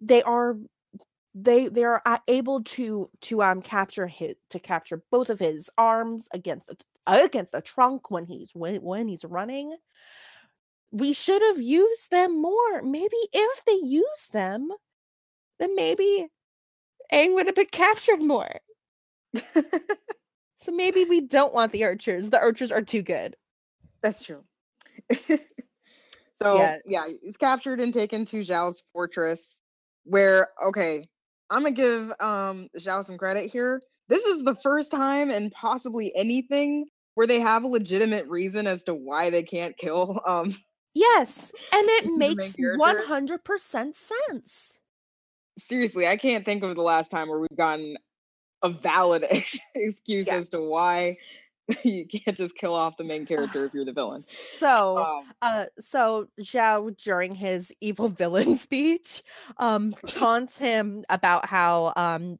[0.00, 0.56] They are
[1.34, 5.70] they they are uh, able to to um capture his to capture both of his
[5.78, 9.76] arms against the against the trunk when he's when, when he's running.
[10.92, 12.82] We should have used them more.
[12.82, 14.70] Maybe if they use them
[15.62, 16.26] then maybe
[17.12, 18.50] Aang would have been captured more
[20.56, 23.36] so maybe we don't want the archers the archers are too good
[24.02, 24.42] That's true.
[26.36, 26.78] so Yeah.
[26.84, 27.06] yeah.
[27.22, 29.62] he's captured and taken to Zhao's fortress.
[30.04, 31.08] Where okay,
[31.48, 33.80] I'm gonna give um Zhao some credit here.
[34.08, 38.84] This is the first time in possibly anything where they have a legitimate reason as
[38.84, 40.54] to why they can't kill um
[40.94, 44.78] yes and it makes 100% sense
[45.56, 47.96] seriously, I can't think of the last time where we've gotten
[48.62, 50.36] a valid ex- excuse Yeah.
[50.36, 51.16] as to why
[51.84, 54.20] you can't just kill off the main character if you're the villain.
[54.20, 59.22] so Um, Uh, so Zhao during his evil villain speech,
[59.58, 62.38] um, taunts him about how um,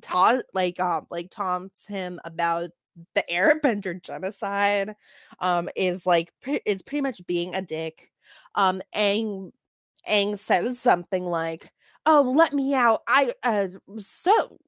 [0.00, 2.70] taunt like um like taunts him about
[3.14, 4.94] the Airbender genocide,
[5.40, 8.10] um, is like pre- is pretty much being a dick.
[8.54, 9.52] Um, Aang
[10.08, 11.72] Aang says something like,
[12.06, 13.00] "Oh, let me out!
[13.08, 14.58] I uh so."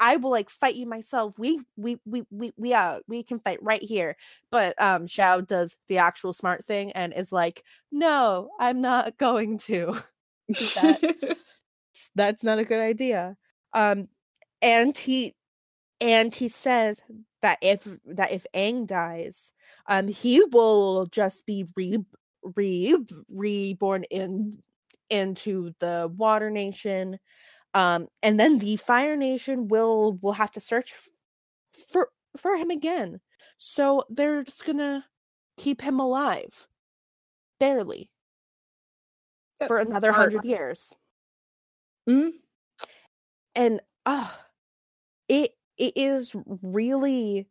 [0.00, 1.38] I will like fight you myself.
[1.38, 4.16] We we we we we uh we can fight right here
[4.50, 9.58] but um Zhao does the actual smart thing and is like, "No, I'm not going
[9.58, 9.96] to."
[10.74, 11.04] that-
[12.16, 13.36] That's not a good idea.
[13.72, 14.08] Um
[14.62, 15.34] and he
[16.00, 17.02] and he says
[17.42, 19.52] that if that if Aang dies,
[19.88, 21.98] um he will just be re
[22.56, 22.96] re
[23.28, 24.62] reborn in
[25.10, 27.18] into the water nation
[27.74, 31.08] um and then the fire nation will will have to search f-
[31.90, 33.20] for for him again.
[33.58, 35.06] So they're just gonna
[35.58, 36.68] keep him alive
[37.60, 38.10] barely.
[39.66, 40.94] For another hundred years.
[42.06, 42.44] Mhm.
[43.54, 44.30] and uh
[45.28, 47.48] it it is really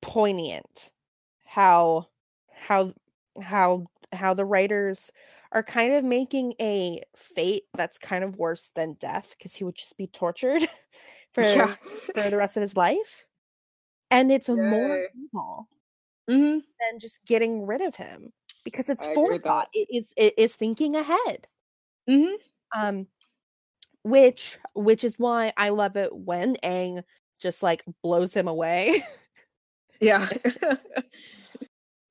[0.00, 0.92] poignant
[1.44, 2.08] how
[2.52, 2.92] how
[3.40, 5.10] how how the writers
[5.52, 9.74] are kind of making a fate that's kind of worse than death because he would
[9.76, 10.62] just be tortured
[11.32, 11.74] for Yeah.
[12.14, 13.26] for the rest of his life
[14.10, 15.06] and it's a more Yay.
[15.14, 15.68] evil
[16.28, 18.32] hmm than just getting rid of him
[18.64, 19.48] because it's I agree with that.
[19.48, 21.46] forethought it is it is thinking ahead
[22.08, 22.34] hmm
[22.76, 23.06] um
[24.04, 27.02] which which is why i love it when Aang
[27.40, 29.02] just like blows him away
[30.00, 30.28] Yeah.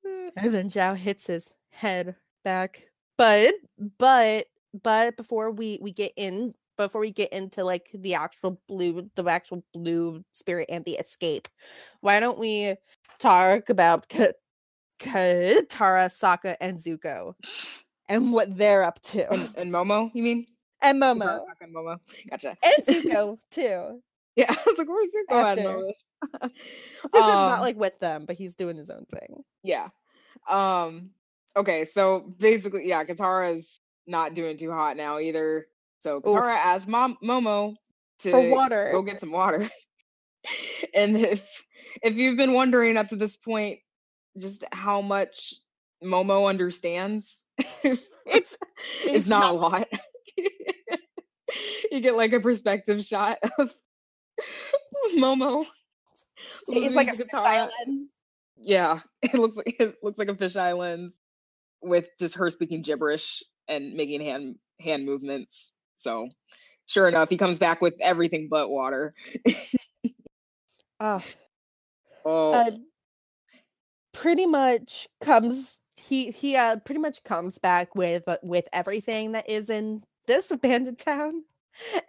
[0.04, 2.86] and then Zhao hits his head back
[3.18, 3.52] but
[3.98, 4.46] but
[4.82, 9.24] but before we we get in before we get into like the actual blue the
[9.28, 11.48] actual blue spirit and the escape
[12.00, 12.74] why don't we
[13.18, 14.32] talk about Ka-
[14.98, 17.34] Katara, Sokka, and Zuko
[18.08, 20.44] and what they're up to and, and Momo, you mean?
[20.82, 21.98] and Momo Sokka, and Momo.
[22.30, 22.56] Gotcha.
[22.64, 24.00] and Zuko too
[24.36, 25.62] Yeah, I was like, where's Zuko After.
[25.86, 26.52] this?
[27.12, 29.88] Zuko's not Um, like with them but he's doing his own thing Yeah.
[30.48, 31.10] Um.
[31.56, 35.66] Okay, so basically, yeah, Katara's not doing too hot now either.
[35.98, 37.76] So Katara asks Mom Momo
[38.20, 39.68] to for water go get some water.
[40.94, 41.64] and if
[42.02, 43.78] if you've been wondering up to this point
[44.38, 45.54] just how much
[46.02, 48.58] Momo understands, it's it's,
[49.04, 49.88] it's not, not- a lot.
[51.92, 53.70] you get like a perspective shot of
[55.16, 55.66] Momo.
[56.68, 57.46] it's like a fish Katara.
[57.46, 58.08] island.
[58.56, 61.12] Yeah, it looks like it looks like a fish island
[61.82, 65.74] with just her speaking gibberish and making hand hand movements.
[65.96, 66.28] So,
[66.86, 69.14] sure enough, he comes back with everything but water.
[71.00, 71.22] Oh,
[72.24, 72.70] Oh, uh,
[74.12, 79.48] pretty much comes he he uh pretty much comes back with uh, with everything that
[79.48, 81.44] is in this abandoned town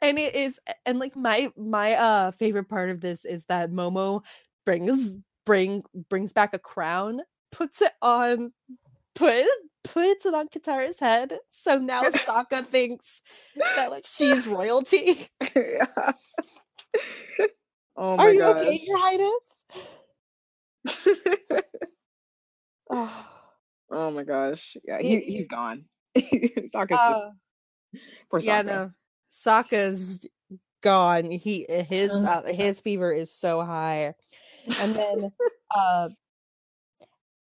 [0.02, 4.22] and it is and like my my uh favorite part of this is that momo
[4.66, 7.22] brings bring brings back a crown
[7.52, 8.52] puts it on
[9.16, 9.46] put
[9.84, 13.22] puts it on katara's head so now Sokka thinks
[13.76, 15.86] that like she's royalty yeah.
[17.98, 18.62] oh my are you gosh.
[18.62, 19.66] okay your highness
[22.90, 23.26] oh,
[23.92, 24.78] oh my gosh.
[24.84, 25.86] Yeah, he, he's gone.
[26.18, 27.32] Sokka's just uh,
[28.30, 28.66] poor yeah Sokka.
[28.66, 28.92] no
[29.32, 30.28] Sokka's
[30.82, 34.14] gone he his uh, his fever is so high
[34.82, 35.32] and then
[35.76, 36.10] uh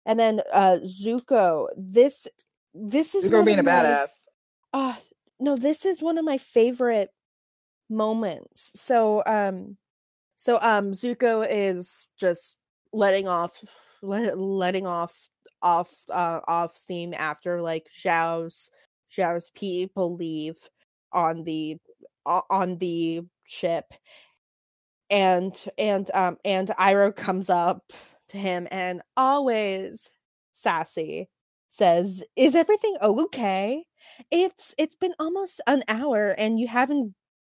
[0.06, 2.28] and then uh Zuko this
[2.74, 4.26] this is Zuko being a my- badass.
[4.74, 4.96] uh
[5.40, 7.10] no this is one of my favorite
[7.90, 9.78] moments so um
[10.36, 12.58] so um Zuko is just
[12.94, 13.64] letting off
[14.02, 15.30] let, letting off
[15.62, 18.72] off uh off steam after like Zhao's
[19.12, 20.56] Zhao's people leave
[21.12, 21.78] on the
[22.26, 23.86] on the ship
[25.10, 27.92] and and um and Iroh comes up
[28.30, 30.12] to him and always
[30.54, 31.30] sassy
[31.68, 33.84] says is everything okay
[34.32, 37.14] it's it's been almost an hour and you haven't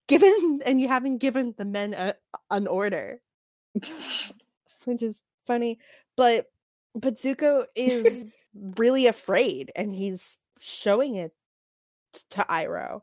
[0.08, 2.14] given and you haven't given the men a,
[2.50, 3.20] an order
[4.84, 5.78] which is funny
[6.16, 6.46] but
[6.94, 8.24] but Zuko is
[8.76, 11.32] really afraid and he's showing it
[12.30, 13.00] to Iroh.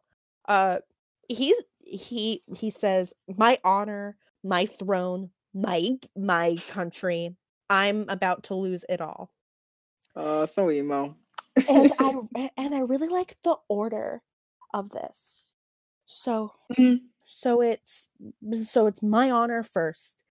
[0.48, 0.80] uh
[1.28, 7.36] he's he he says my honor my throne my my country
[7.70, 9.32] i'm about to lose it all
[10.16, 11.16] Uh, so emo.
[11.68, 12.14] and i
[12.58, 14.22] and i really like the order
[14.74, 15.44] of this
[16.06, 17.10] so Mhm.
[17.26, 18.10] so it's
[18.54, 20.24] so it's my honor first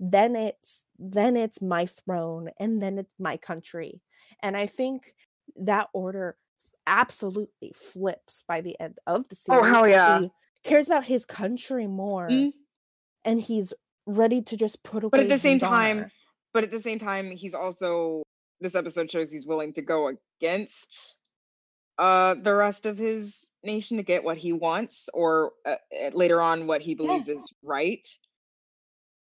[0.00, 4.02] then it's then it's my throne and then it's my country
[4.42, 5.14] and i think
[5.56, 6.36] that order
[6.86, 10.18] absolutely flips by the end of the series Oh, hell yeah.
[10.20, 10.30] he
[10.64, 12.52] cares about his country more Mhm.
[13.24, 13.74] and he's
[14.06, 16.12] ready to just put away But at the same time, honor.
[16.56, 18.22] But at the same time, he's also
[18.62, 21.18] this episode shows he's willing to go against
[21.98, 26.40] uh the rest of his nation to get what he wants, or uh, uh, later
[26.40, 28.08] on what he believes is right.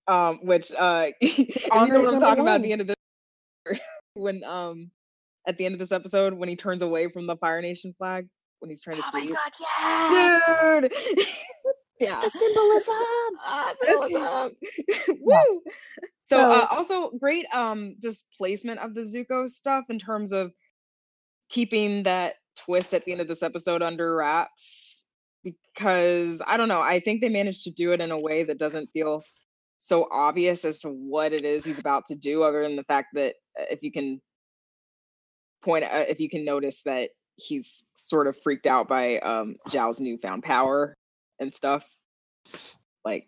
[0.09, 1.07] Um, which uh,
[1.71, 3.79] honor know is what I'm talking about at the end of this,
[4.13, 4.91] when um
[5.47, 8.27] at the end of this episode when he turns away from the Fire Nation flag
[8.59, 9.51] when he's trying to oh my god
[10.11, 11.27] yes dude.
[12.01, 12.19] yeah.
[12.19, 12.95] the symbolism
[13.45, 14.13] Ah, Okay.
[14.13, 14.55] symbolism.
[15.07, 15.15] Yeah.
[15.21, 15.61] Woo!
[16.23, 20.51] So, uh, also great um just placement of the Zuko stuff in terms of
[21.49, 25.05] keeping that twist at the end of this episode under wraps
[25.43, 28.59] because I don't know, I think they managed to do it in a way that
[28.59, 29.23] doesn't feel
[29.77, 33.07] so obvious as to what it is he's about to do other than the fact
[33.15, 34.21] that uh, if you can
[35.63, 39.99] point uh, if you can notice that he's sort of freaked out by um Zhao's
[39.99, 40.95] newfound power
[41.41, 41.85] and stuff
[43.03, 43.27] like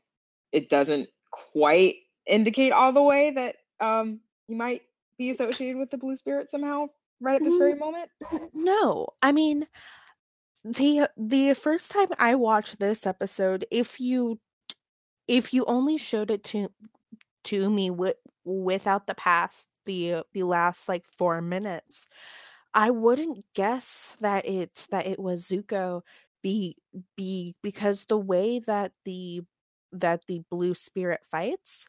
[0.54, 1.96] it doesn't quite
[2.26, 4.84] indicate all the way that um he might
[5.18, 6.88] be associated with the blue spirit somehow
[7.20, 8.10] right at this very moment?
[8.54, 9.08] no.
[9.22, 9.66] I mean
[10.64, 14.40] the the first time i watched this episode if you
[15.28, 16.70] if you only showed it to
[17.44, 22.08] to me with without the past the the last like four minutes
[22.74, 26.02] i wouldn't guess that it's that it was zuko
[26.44, 26.78] be
[27.18, 29.42] be because the way that the
[29.92, 31.88] that the blue spirit fights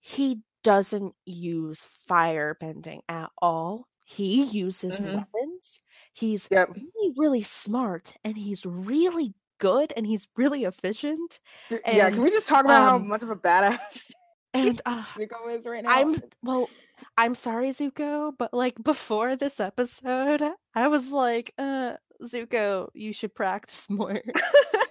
[0.00, 3.88] he doesn't use fire bending at all.
[4.04, 5.14] He uses Mhm.
[5.14, 5.82] weapons.
[6.12, 6.70] He's yep.
[6.74, 11.38] really really smart and he's really good and he's really efficient
[11.86, 14.10] yeah can we just talk about how um, much of a badass
[14.54, 15.90] and uh, right now?
[15.90, 16.68] I'm well,
[17.16, 20.42] I'm sorry, Zuko, but like before this episode,
[20.74, 24.20] I was like, uh, Zuko, you should practice more.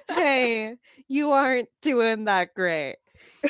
[0.09, 0.75] hey,
[1.07, 2.97] you aren't doing that great.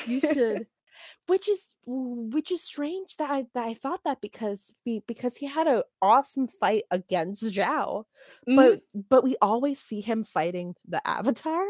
[0.06, 0.68] You should
[1.28, 5.48] which is which is strange that I that I thought that because be, because he
[5.48, 8.06] had an awesome fight against Zhao,
[8.48, 8.56] Mhm.
[8.56, 11.64] but but we always see him fighting the Avatar.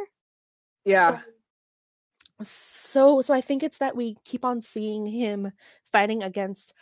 [0.85, 1.19] yeah So
[2.43, 5.51] so so I think it's that we keep on seeing him
[5.91, 6.73] fighting against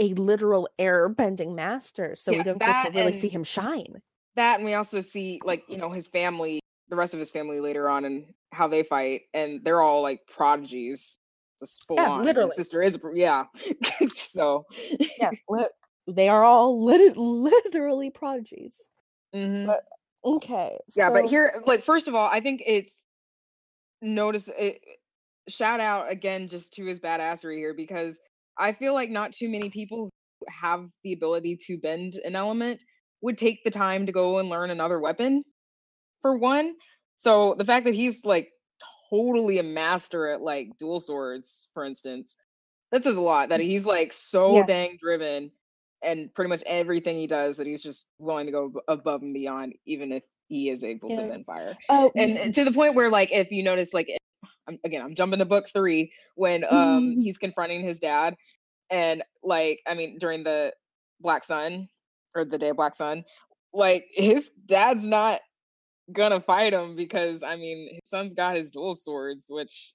[0.00, 4.02] a literal air bending master, so we don't get to really see him shine.
[4.34, 7.58] that and we also see like you know his family the rest of his family
[7.60, 11.18] later on and how they fight and they're all like prodigies
[11.60, 12.54] just full Yeah, on His literally.
[12.54, 13.44] sister is yeah
[14.08, 14.64] so
[15.18, 15.66] Yeah, li-
[16.06, 18.88] they are all lit- literally prodigies.
[19.34, 19.66] mhm.
[19.66, 19.84] But
[20.24, 23.06] okay, yeah but here like first of all i think it's
[24.02, 24.80] notice it,
[25.48, 28.20] shout out again just to his badassery here because
[28.58, 30.04] i feel like not too many people
[30.40, 32.80] who have the ability to bend an element
[33.22, 35.42] would take the time to go and learn another weapon
[36.22, 36.74] for one
[37.16, 38.50] so the fact that he's like
[39.10, 42.36] totally a master at like dual swords for instance
[42.92, 43.64] that says a lot that mm.
[43.64, 44.66] he's like so Yeah.
[44.66, 45.50] dang driven
[46.02, 49.74] and pretty much everything he does that he's just willing to go above and beyond
[49.86, 51.22] even if he is able Yeah.
[51.22, 51.76] to bend fire.
[51.88, 54.08] Oh, and and to the point where like if you notice like
[54.68, 58.36] I'm, again i'm jumping to book three when um he's confronting his dad.
[58.90, 60.72] And like i mean during the
[61.20, 61.88] black sun
[62.34, 63.24] or the day of black sun
[63.72, 65.40] like his dad's not
[66.12, 69.92] gonna fight him because i mean his son's got his dual swords which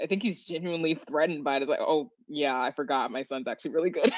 [0.00, 1.62] i think he's genuinely threatened by it.
[1.62, 4.12] It's like oh yeah i forgot my son's actually really good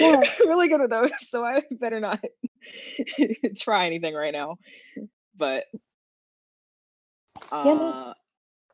[0.00, 0.20] Yeah.
[0.40, 2.22] really good with those so i better not
[3.56, 4.56] try anything right now
[5.36, 5.64] but
[7.52, 7.88] Yeah, no.
[7.88, 8.14] uh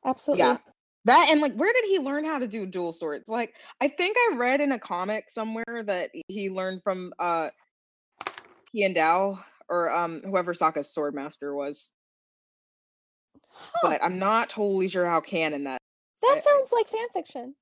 [0.04, 0.44] absolutely.
[0.44, 0.56] yeah
[1.04, 4.16] that and like where did he learn how to do dual swords like i think
[4.18, 7.50] i read in a comic somewhere that he learned from uh
[8.74, 11.92] Piandao or um whoever Sokka's sword master was
[13.82, 15.78] but I'm not totally sure how canon that.
[16.22, 17.54] That I- sounds like fan fiction.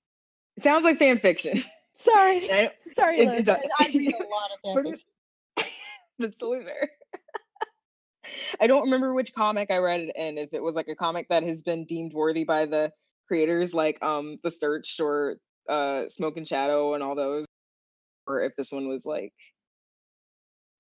[0.56, 1.62] It sounds like fan fiction.
[1.99, 2.40] Sorry.
[2.88, 3.49] Sorry, Liz.
[3.49, 4.84] a- I read a lot of fan
[5.57, 5.66] But.
[6.18, 6.90] That's totally fair.
[8.61, 10.36] I don't remember which comic I read it in.
[10.38, 12.92] If it was like a comic that has been deemed worthy by the
[13.26, 15.36] creators, like um The Search or
[15.68, 17.44] uh Smoke and Shadow and all those,
[18.26, 19.32] or if this one was like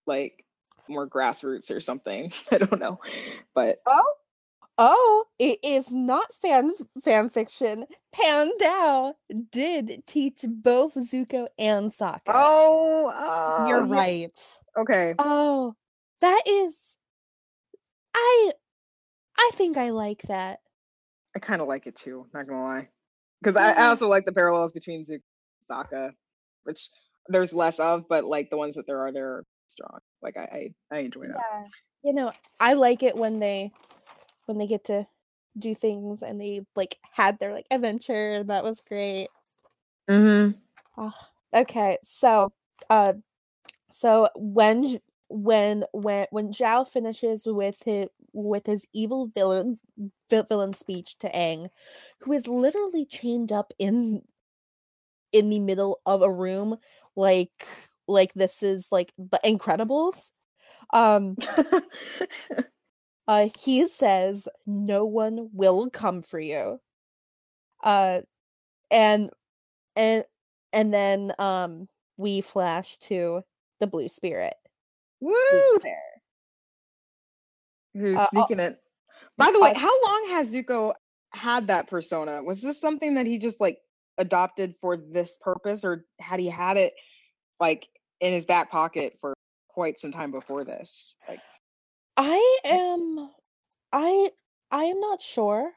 [0.06, 0.44] like
[0.88, 2.32] more grassroots or something.
[2.50, 3.00] I don't know,
[3.54, 4.12] but Oh,
[4.78, 6.72] oh, it is not fan
[7.04, 7.86] fan fiction.
[8.14, 9.14] Piandao
[9.50, 12.20] did teach both Zuko and Sokka.
[12.28, 14.38] oh, uh, You're right.
[14.76, 15.74] Okay, Oh,
[16.20, 16.96] that is.
[18.14, 18.52] I,
[19.38, 20.60] I think I like that.
[21.36, 22.26] I kind of like it too.
[22.32, 22.88] Not gonna lie,
[23.42, 25.22] because I, I also like the parallels between Zuko and
[25.70, 26.12] Sokka,
[26.64, 26.88] which
[27.28, 29.98] there's less of, but like the ones that there are, they're strong.
[30.22, 31.36] Like I, I, I enjoy that.
[31.36, 31.64] Yeah,
[32.02, 33.72] you know, I like it when they,
[34.48, 35.06] when they get to
[35.58, 38.32] do things and they like had their like adventure.
[38.32, 39.28] and That was great.
[40.08, 40.58] Mm-hmm.
[40.96, 41.14] Oh,
[41.54, 42.52] okay, so
[42.90, 43.14] uh
[43.92, 49.78] so when when when when Zhao finishes with his with his evil villain
[50.30, 51.68] villain speech to Aang,
[52.20, 54.22] who is literally chained up in
[55.32, 56.76] in the middle of a room
[57.16, 57.66] like
[58.06, 60.30] like this is like the Incredibles.
[60.92, 61.36] Um
[63.28, 66.80] uh he says no one will come for you.
[67.84, 68.22] Uh
[68.90, 69.30] and
[69.94, 70.24] and
[70.72, 73.42] and then um we flash to
[73.78, 74.54] the blue spirit
[75.20, 75.78] who's Woo!
[77.94, 78.80] Who's Uh, oh, sneaking it?
[79.36, 80.94] By the way, how long has Zuko
[81.32, 82.42] had that persona?
[82.42, 83.78] Was this something that he just like
[84.18, 86.94] adopted for this purpose, or had he had it
[87.60, 87.88] like
[88.20, 89.34] in his back pocket for
[89.68, 91.16] quite some time before this?
[91.28, 91.40] Like,
[92.18, 93.30] I am
[93.92, 94.30] I
[94.72, 95.72] I am not sure.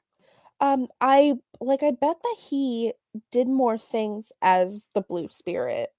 [0.61, 2.93] Um I like I bet that he
[3.31, 5.91] did more things as the blue spirit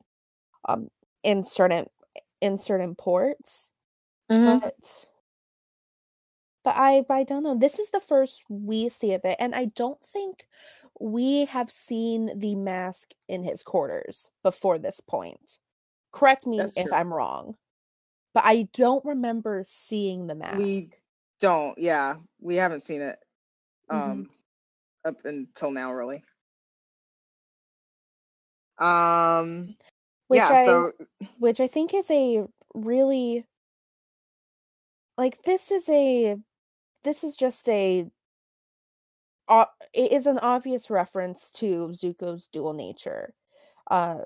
[0.68, 0.90] um
[1.24, 1.86] in certain
[2.40, 3.72] in certain ports.
[4.45, 5.07] but
[6.64, 7.57] but I but I don't know.
[7.59, 10.47] This is the first we see of it, and I don't think
[11.01, 15.59] we have seen the mask in his quarters before this point.
[16.12, 16.93] Correct me That's if true.
[16.93, 17.57] I'm wrong,
[18.35, 20.59] but I don't remember seeing the mask.
[20.59, 20.91] we
[21.41, 21.76] don't.
[21.78, 23.18] Yeah, we haven't seen it
[23.91, 23.95] Mhm.
[23.95, 24.30] um
[25.05, 26.22] up until now, really.
[28.78, 29.76] Um.
[30.28, 30.49] which yeah.
[30.51, 30.93] I so
[31.39, 33.47] which I think is a really
[35.18, 36.37] like this is a
[37.05, 38.11] this is just a
[39.93, 43.35] it is an obvious reference to Zuko's dual nature.
[43.91, 44.24] Uh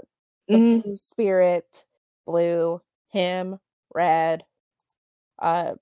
[0.50, 0.82] the mhm.
[0.82, 1.84] blue spirit,
[2.26, 2.80] blue,
[3.10, 3.58] him,
[3.96, 4.44] red,
[5.38, 5.74] uh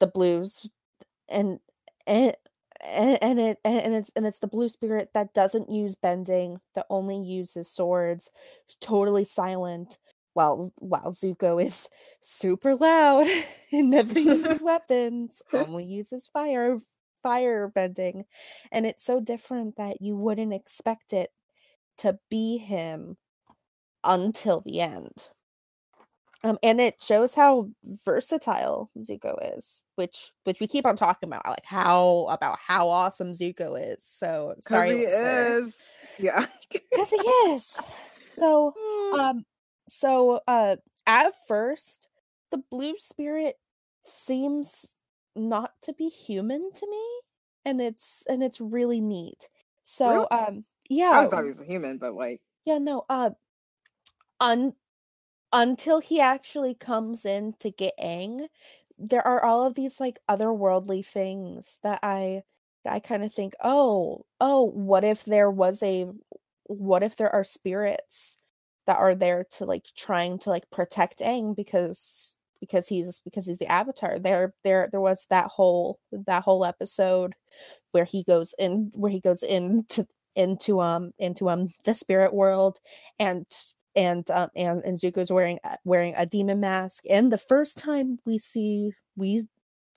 [0.00, 0.68] the blues
[1.30, 1.60] and
[2.06, 2.34] and
[2.84, 6.86] and and it and it's and it's the blue spirit that doesn't use bending that
[6.90, 8.30] only uses swords
[8.80, 9.98] totally silent
[10.34, 11.88] while while zuko is
[12.22, 13.26] super loud
[13.72, 16.78] and never uses weapons only uses fire
[17.22, 18.24] fire bending
[18.72, 21.30] and it's so different that you wouldn't expect it
[21.98, 23.16] to be him
[24.04, 25.30] until the end
[26.44, 27.68] um, and it shows how
[28.04, 33.32] versatile Zuko is, which which we keep on talking about, like how about how awesome
[33.32, 34.04] Zuko is.
[34.04, 35.96] So sorry, he is.
[36.18, 36.46] Yeah.
[36.72, 37.76] because he is.
[38.24, 38.72] So
[39.18, 39.44] um,
[39.88, 40.76] so uh,
[41.06, 42.08] at first,
[42.50, 43.56] the blue spirit
[44.04, 44.96] seems
[45.34, 47.04] not to be human to me,
[47.64, 49.48] and it's and it's really neat.
[49.82, 50.26] So Really?
[50.30, 53.30] um, I yeah, always thought he was a human, but like, yeah, no, uh
[54.40, 54.72] un
[55.52, 58.48] until he actually comes in to get Aang,
[58.98, 62.42] there are all of these like otherworldly things that I
[62.86, 66.06] I kind of think, oh, oh, what if there was a
[66.64, 68.38] what if there are spirits
[68.86, 73.58] that are there to like trying to like protect Aang because because he's because he's
[73.58, 74.18] the avatar.
[74.18, 77.34] There there there was that whole that whole episode
[77.92, 82.78] where he goes in where he goes into into um into um the spirit world
[83.18, 83.46] and
[83.98, 88.38] and um and, and Zuko's wearing wearing a demon mask and the first time we
[88.38, 89.44] see we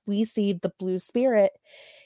[0.07, 1.51] we see the blue spirit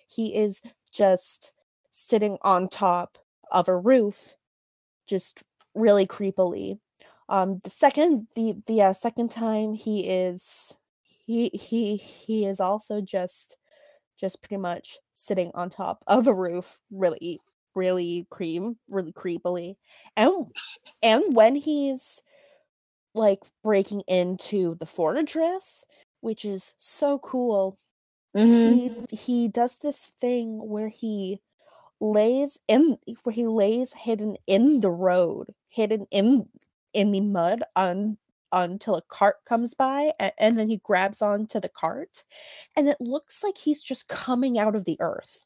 [0.08, 1.54] he is just
[1.92, 3.18] sitting on top
[3.52, 4.36] of a roof
[5.08, 5.44] just
[5.74, 6.80] really creepily.
[7.30, 13.00] Um the second the the uh, second time he is he he he is also
[13.00, 13.58] just
[14.20, 17.40] just pretty much sitting on top of a roof really
[17.76, 19.76] really cream really creepily
[20.18, 20.48] and
[21.04, 22.22] and when he's
[23.14, 25.84] like breaking into the fortress
[26.22, 27.80] which is so cool
[28.36, 28.80] Mhm.
[28.80, 31.42] he he does this thing where he
[32.02, 36.50] lays in where he lays hidden in the road, hidden in
[36.94, 38.18] in the mud on
[38.54, 42.24] until a cart comes by and, and then he grabs onto the cart
[42.76, 45.46] and it looks like he's just coming out of the earth.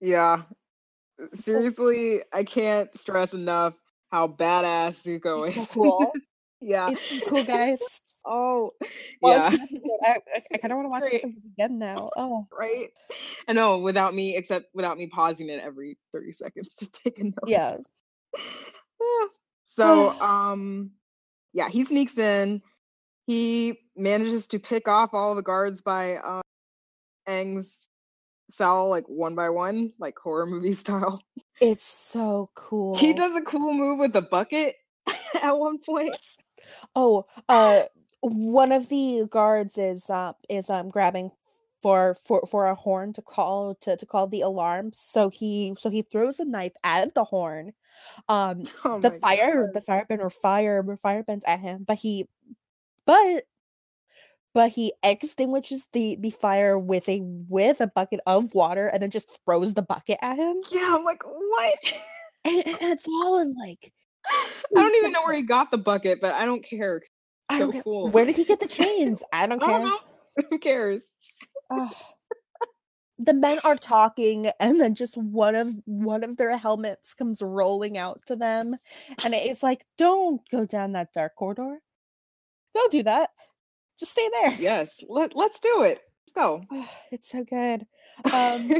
[0.00, 0.44] Yeah.
[1.34, 3.74] Seriously, I can't stress enough
[4.10, 5.68] how badass Zuko It's is.
[5.68, 6.12] so cool.
[6.60, 6.88] yeah.
[6.90, 7.80] It's cool, guys.
[8.22, 8.72] Oh,
[9.22, 9.64] Watch yeah.
[10.04, 11.24] I, I, I kind of want to watch Great.
[11.24, 12.10] again now.
[12.18, 12.90] Oh, Right.
[13.48, 17.24] I know, without me, except without me pausing it every 30 seconds to take a
[17.24, 17.34] note.
[17.46, 17.78] yeah.
[19.02, 19.28] Ah.
[19.64, 20.90] so, um,
[21.54, 22.60] yeah, he sneaks in.
[23.26, 26.42] He manages to pick off all the guards by um,
[27.26, 27.88] Aang's
[28.50, 31.22] cell, like one by one, like horror movie style.
[31.60, 32.96] It's so cool.
[32.96, 34.76] He does a cool move with the bucket
[35.42, 36.16] at one point.
[36.94, 37.84] Oh, uh,
[38.20, 41.30] one of the guards is uh is um grabbing
[41.80, 44.92] for for for a horn to call to to call the alarm.
[44.92, 47.72] So he so he throws a knife at the horn.
[48.28, 49.74] Um, Oh the fire God.
[49.74, 52.28] the firebender fire firebends at him, but he
[53.06, 53.44] but
[54.54, 59.10] but he extinguishes the the fire with a with a bucket of water and then
[59.10, 60.56] just throws the bucket at him.
[60.70, 61.78] Yeah, I'm like, what?
[62.42, 63.92] And, and it's all in like
[64.26, 64.48] I
[64.80, 67.02] don't even know where he got the bucket, but I don't care.
[67.50, 67.82] I don't care.
[67.82, 68.08] cool.
[68.08, 69.22] Where did he get the chains?
[69.30, 69.78] I don't I care.
[69.78, 70.46] don't know.
[70.48, 71.12] Who cares?
[73.18, 77.98] The men are talking and then just one of one of their helmets comes rolling
[77.98, 78.76] out to them
[79.22, 81.80] and it's like don't go down that dark corridor
[82.74, 83.28] don't do that
[84.00, 86.00] just stay there Yes, let let's do it.
[86.26, 86.64] Let's go.
[86.72, 87.86] Ugh, it's so good
[88.32, 88.72] um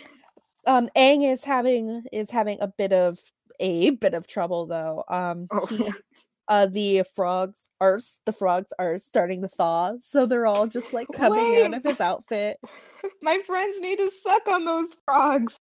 [0.66, 3.18] um Aang is having is having a bit of
[3.60, 5.88] a bit of trouble though um Oh, he,
[6.48, 11.08] uh the frogs are the frogs are starting to thaw so they're all just like
[11.14, 12.58] coming out of his outfit
[13.22, 15.56] My friends need to suck on those frogs.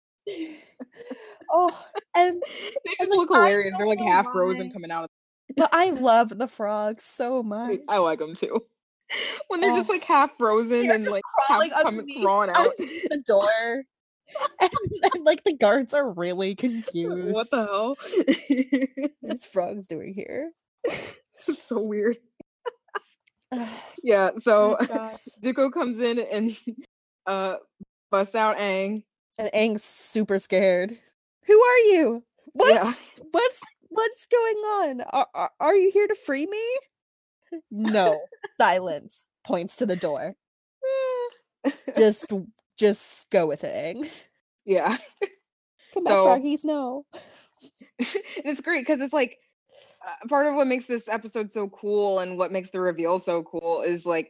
[1.52, 1.86] oh
[2.16, 2.42] and
[2.86, 3.74] They And, just like, look I hilarious.
[3.78, 5.06] They're like half frozen coming out.
[5.06, 5.10] Of-
[5.58, 7.80] but I love the frogs so much.
[7.88, 8.62] I like them too.
[9.50, 9.94] When they're just Oh.
[9.94, 12.76] like half frozen and just like crawling half coming crawling out.
[12.78, 13.84] the door.
[14.62, 14.72] and,
[15.14, 17.34] and, like the guards are really confused.
[17.36, 17.96] what the hell?
[19.22, 20.52] What's frogs doing here?
[20.84, 22.18] it's so weird.
[24.04, 24.32] Yeah.
[24.40, 26.58] So oh comes in and
[27.26, 27.56] uh
[28.12, 29.04] busts out Aang.
[29.38, 30.98] and Aang's super scared.
[31.46, 32.24] Who are you?
[32.54, 32.74] What?
[32.74, 32.94] Yeah.
[33.32, 35.02] What's what's going on?
[35.12, 36.64] Are, are, are you here to free me?
[37.72, 38.20] No.
[38.60, 39.24] Silence.
[39.44, 40.36] Points to the door.
[41.98, 42.32] Just
[42.78, 43.98] just go with it,
[44.66, 44.98] yeah.
[45.94, 46.64] Come back, So- froggies.
[46.64, 47.06] No.
[48.00, 48.08] and
[48.44, 49.38] it's great because it's like
[50.06, 53.42] uh, part of what makes this episode so cool and what makes the reveal so
[53.44, 54.30] cool is like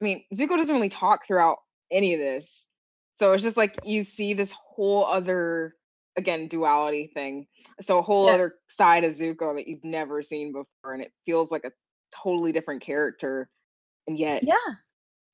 [0.00, 1.56] i mean zuko doesn't really talk throughout
[1.90, 2.66] any of this
[3.14, 5.74] so it's just like you see this whole other
[6.16, 7.46] again duality thing
[7.80, 8.34] so a whole Yeah.
[8.34, 11.72] other side of zuko that you've never seen before and it feels like a
[12.12, 13.48] totally different character
[14.06, 14.54] and yet Yeah.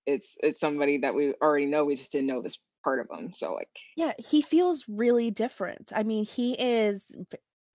[0.07, 3.33] it's it's somebody that we already know we just didn't know this part of him
[3.35, 5.93] so like Yeah, he feels really different.
[5.95, 7.15] I mean, he is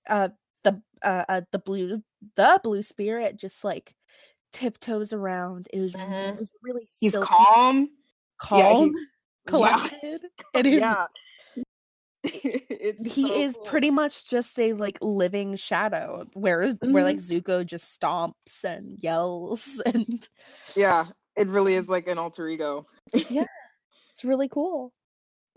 [0.09, 0.29] uh
[0.63, 1.95] the uh, uh the blue
[2.35, 3.93] the blue spirit just like
[4.51, 5.67] tiptoes around.
[5.73, 6.33] It was, Mhm.
[6.35, 7.89] it was really he's silky, calm
[8.51, 8.93] yeah, calm,
[9.51, 9.77] yeah.
[9.77, 10.21] collected.
[10.53, 11.07] It is yeah
[12.23, 13.65] he so is cool.
[13.65, 19.81] pretty much just a like living shadow whereas where like Zuko just stomps and yells
[19.85, 20.27] and
[20.75, 21.05] Yeah,
[21.35, 22.87] it really is like an alter ego.
[23.29, 23.45] Yeah
[24.11, 24.91] it's really cool.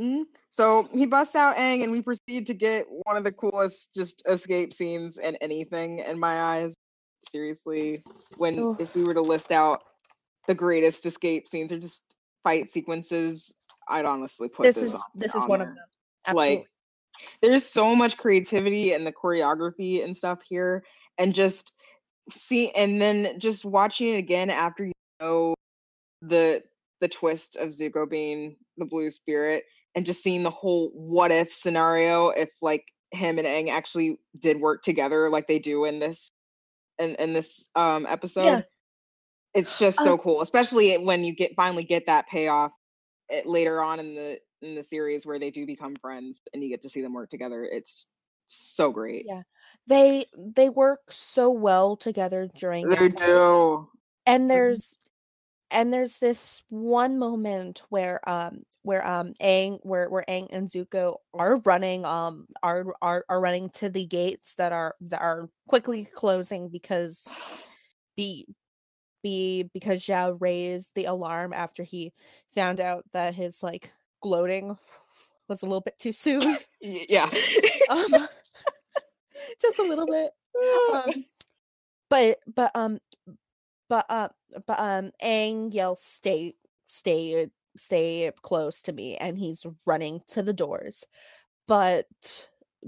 [0.00, 0.24] Mhm.
[0.50, 4.22] So he busts out Aang and we proceed to get one of the coolest just
[4.26, 6.74] escape scenes in anything in my eyes.
[7.30, 8.02] Seriously,
[8.38, 8.76] when Oh.
[8.78, 9.82] if we were to list out
[10.46, 13.52] the greatest escape scenes or just fight sequences,
[13.88, 14.84] I'd honestly put This this.
[14.84, 15.76] is on- this is on one of them.
[16.30, 16.56] Absolutely.
[16.56, 16.66] Like,
[17.42, 20.84] there's so much creativity in the choreography and stuff here,
[21.18, 21.72] and just
[22.30, 25.54] see, and then just watching it again after you know
[26.22, 26.62] the
[27.00, 29.64] the twist of Zuko being the blue spirit,
[29.94, 34.60] and just seeing the whole what if scenario if like him and Aang actually did
[34.60, 36.30] work together like they do in this
[36.98, 38.64] in in this um episode.
[39.52, 42.72] It's just Uh, so cool, especially when you get finally get that payoff
[43.30, 46.68] eh, later on in the in the series where they do become friends and you
[46.68, 47.64] get to see them work together.
[47.64, 48.06] It's
[48.46, 49.24] so great.
[49.26, 49.42] Yeah.
[49.86, 53.88] they they work so well together during They do.
[54.26, 54.48] and Mhm.
[54.48, 54.96] there's
[55.70, 61.16] and there's this one moment where um where um Aang where where Aang and Zuko
[61.32, 66.04] are running um are are are running to the gates that are that are quickly
[66.04, 67.32] closing because
[68.16, 68.46] the
[69.22, 72.12] be because Zhao raised the alarm after he
[72.54, 74.76] found out that his like gloating
[75.48, 76.56] was a little bit too soon.
[76.82, 77.28] Yeah.
[77.90, 78.06] um,
[79.60, 80.30] just a little bit.
[80.94, 81.26] Um,
[82.08, 83.00] but but um
[83.90, 84.28] but uh
[84.66, 86.54] but um Aang yells stay
[86.86, 91.04] stay stay close to me and he's running to the doors.
[91.68, 92.06] But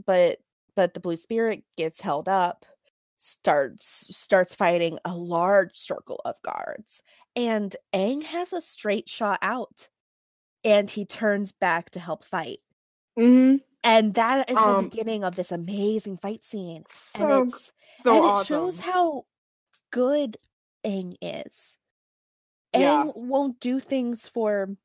[0.07, 0.39] but
[0.74, 2.64] but the blue spirit gets held up
[3.18, 7.03] starts starts fighting a large circle of guards
[7.37, 9.91] and Aang has a straight shot out
[10.65, 12.59] and he turns back to help fight
[13.17, 17.73] hmm and that is Um, the beginning of this amazing fight scene So, and it's
[18.05, 19.27] so and it shows how
[19.91, 20.37] good
[20.85, 21.79] Aang is.
[22.75, 23.05] Yeah.
[23.05, 24.77] Aang won't do things for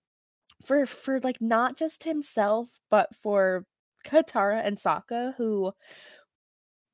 [0.65, 3.65] for for like not just himself, but for
[4.05, 5.73] Katara and Sokka, who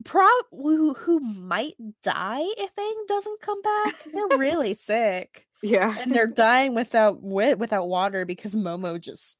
[0.05, 4.03] pro who, who might die if Aang doesn't come back.
[4.13, 5.47] They're really sick.
[5.63, 5.97] Yeah.
[5.99, 9.39] And they're dying without wi- without water because Momo just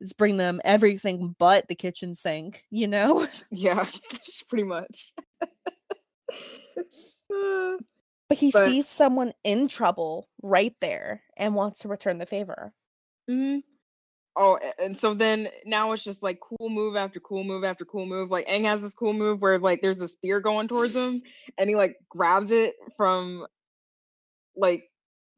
[0.00, 3.26] is bring them everything but the kitchen sink, you know?
[3.50, 3.84] Yeah.
[4.10, 5.12] just pretty much.
[8.28, 12.72] But he But- sees someone in trouble right there and wants to return the favor.
[13.28, 13.58] hmm
[14.36, 18.06] Oh, and so then now it's just like cool move after cool move after cool
[18.06, 18.30] move.
[18.30, 21.20] Like Aang has this cool move where like there's a spear going towards him,
[21.58, 23.44] and he like grabs it from
[24.56, 24.84] like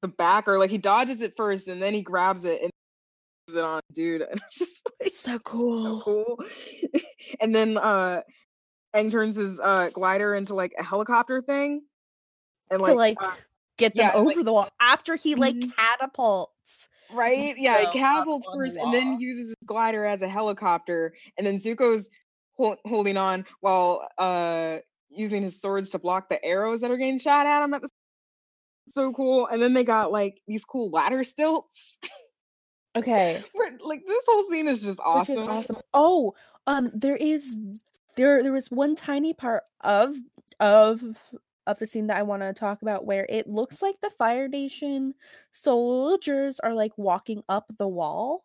[0.03, 2.71] the back, or like he dodges it first, and then he grabs it and
[3.47, 4.23] puts it on dude.
[4.23, 6.01] And it's just like It's so so cool.
[6.03, 6.45] cool.
[7.41, 8.23] and then uh
[8.95, 11.83] Aang turns his uh glider into like a helicopter thing,
[12.71, 13.31] and to like uh,
[13.79, 15.75] get them yeah, over like- the wall after he like Mhm.
[15.75, 16.89] catapults.
[17.13, 17.55] Right?
[17.59, 21.15] Yeah, up catapults the first and then uses his glider as a helicopter.
[21.37, 22.09] And then Zuko's
[22.57, 24.79] hol- holding on while uh
[25.11, 27.89] using his swords to block the arrows that are getting shot at him at the
[28.87, 29.47] so cool.
[29.47, 31.99] And then they got like these cool ladder stilts.
[32.97, 33.45] Okay.
[33.81, 35.35] Like this whole scene is just awesome.
[35.35, 35.77] Which is awesome.
[35.95, 36.35] Oh,
[36.67, 37.59] um, there is
[38.17, 40.15] there there was one tiny part of
[40.61, 41.01] of
[41.67, 44.49] of the scene that I want to talk about where it looks like the Fire
[44.49, 45.15] Nation
[45.53, 48.45] soldiers are like walking up the wall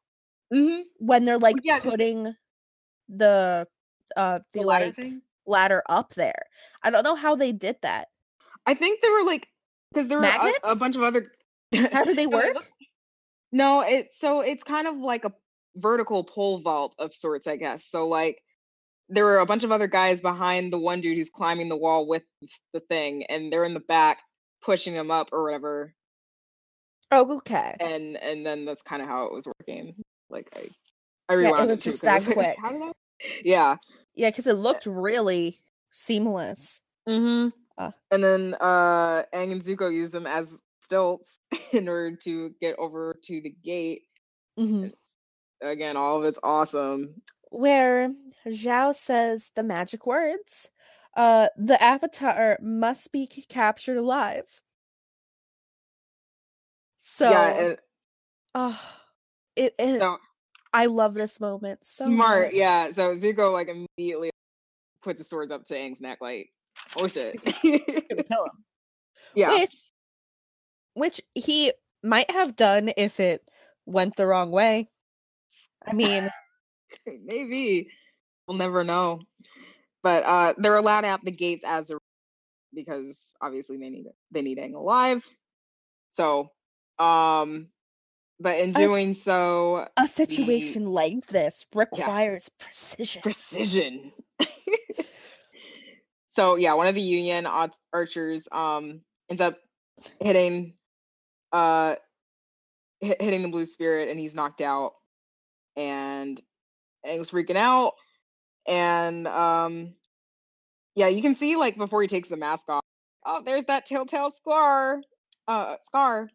[0.52, 2.36] hmm when they're like yeah, putting
[3.10, 3.68] the
[4.18, 5.24] uh the, The ladder like things.
[5.46, 6.46] ladder up there.
[6.84, 8.10] I don't know how they did that.
[8.66, 9.50] I think they were like
[9.92, 11.32] because there were a, a bunch of other
[11.92, 12.58] How do they work?
[13.52, 15.34] No, it so it's kind of like a
[15.76, 17.86] vertical pole vault of sorts, I guess.
[17.86, 18.42] So like
[19.10, 22.08] there were a bunch of other guys behind the one dude who's climbing the wall
[22.08, 22.24] with
[22.74, 24.20] the thing, and they're in the back
[24.62, 25.94] pushing him up or whatever.
[27.12, 27.76] Oh, okay.
[27.80, 29.96] And and then that's kind of how it was working.
[30.30, 30.70] Like I,
[31.30, 32.58] I Yeah, it rewound was just that like, quick.
[32.62, 32.92] How did I?
[33.44, 33.78] Yeah.
[34.14, 35.60] Yeah, because it looked really
[35.92, 36.82] seamless.
[37.10, 37.50] Mm-hmm.
[37.78, 37.94] Ah.
[38.12, 41.40] And then uh Aang and Zuko use them as stilts
[41.72, 44.04] in order to get over to the gate.
[44.58, 44.88] hmm
[45.62, 47.22] Again, all of it's awesome.
[47.50, 48.14] Where
[48.46, 50.70] Zhao says the magic words,
[51.16, 54.62] uh, the avatar must be captured alive.
[57.00, 57.78] So, yeah, and
[58.54, 58.80] oh,
[59.56, 60.18] it, it so
[60.74, 62.48] I love this moment so smart.
[62.48, 62.54] much.
[62.54, 62.92] Yeah.
[62.92, 64.30] So Zuko like immediately
[65.02, 66.52] puts the swords up to Aang's neck, like,
[66.98, 67.36] oh shit.
[67.64, 68.64] Gonna kill him.
[69.36, 69.50] yeah.
[69.52, 69.78] Which,
[70.94, 71.74] which he
[72.04, 73.42] might have done if it
[73.86, 74.90] went the wrong way.
[75.86, 76.30] I mean,
[77.24, 77.90] Maybe.
[78.48, 79.22] We'll never know.
[80.04, 81.98] But uh they're allowed out the gates as a
[82.74, 84.16] because obviously they need it.
[84.32, 85.24] They need Aang alive.
[86.12, 86.50] So
[87.00, 87.68] um
[88.40, 93.22] but in doing so a situation like this requires precision.
[93.22, 94.12] precision.
[96.38, 97.48] so yeah, one of the Yu Yan
[97.92, 99.58] archers um ends up
[100.20, 100.76] hitting
[101.52, 101.96] uh
[103.02, 104.94] hit, hitting the blue spirit and he's knocked out
[105.76, 106.40] and
[107.04, 107.94] Aang's freaking out
[108.68, 109.96] and um
[110.94, 112.84] yeah, you can see like before he takes the mask off.
[113.26, 115.02] Oh, there's that telltale scar.
[115.48, 116.30] Uh scar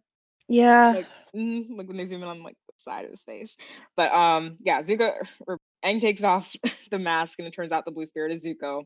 [0.49, 0.93] yeah.
[0.97, 3.57] like mm, like when they zoom in on like the side of his face.
[3.97, 5.13] But um yeah, Zuko
[5.47, 6.53] or Aang takes off
[6.91, 8.83] the mask and it turns out the blue spirit is Zuko.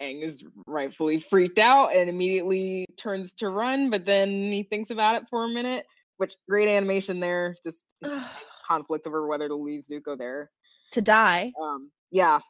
[0.00, 5.16] Aang is rightfully freaked out and immediately turns to run, but then he thinks about
[5.16, 5.84] it for a minute,
[6.16, 7.84] which great animation there, just
[8.66, 10.50] conflict over whether to leave Zuko there.
[10.92, 11.52] to die.
[11.60, 12.40] Um yeah,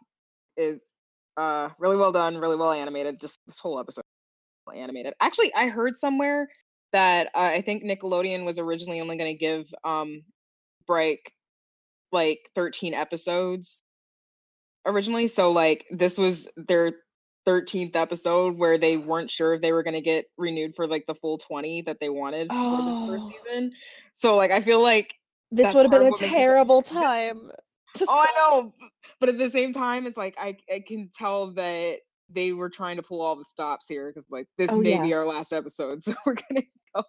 [0.57, 0.80] is
[1.36, 3.20] uh really well done, really well animated.
[3.20, 4.05] Just this whole episode
[4.74, 5.14] animated.
[5.20, 6.48] Actually, I heard somewhere
[6.92, 10.22] that uh, I think Nickelodeon was originally only going to give um
[10.86, 11.32] Bryke
[12.12, 13.82] like 13 episodes
[14.86, 15.26] originally.
[15.26, 16.92] So like this was their
[17.51, 21.05] 13th episode where they weren't sure if they were going to get renewed for like
[21.07, 23.07] the full 20 that they wanted oh.
[23.07, 23.72] for the first season.
[24.14, 25.14] So like I feel like
[25.51, 27.51] this would have been a terrible time.
[27.51, 28.09] oh, stop.
[28.09, 28.74] I know.
[29.18, 31.98] But at the same time, it's like I, I can tell that
[32.32, 35.03] they were trying to pull all the stops here because like this oh, may yeah.
[35.03, 36.62] be our last episode, so we're gonna
[36.94, 37.03] go.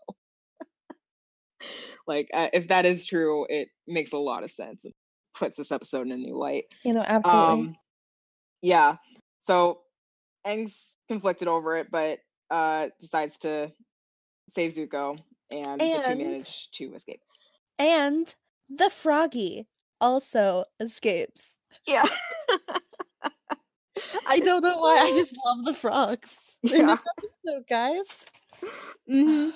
[2.08, 4.94] like uh, if that is true, it makes a lot of sense and
[5.36, 6.66] puts this episode in a new light.
[6.84, 7.52] You know, absolutely.
[7.52, 7.76] Um,
[8.62, 8.98] yeah.
[9.40, 9.80] So
[10.46, 12.20] Aang's conflicted over it, but
[12.50, 13.72] uh decides to
[14.50, 15.20] save Zuko,
[15.50, 17.22] and, and the two manage to escape.
[17.80, 18.34] And
[18.70, 19.68] the froggy
[20.00, 21.58] also escapes.
[21.88, 22.06] Yeah.
[24.28, 25.00] I don't know why.
[25.00, 26.80] I just love the frogs yeah.
[26.80, 28.26] in this episode, guys.
[29.10, 29.50] Mm-hmm.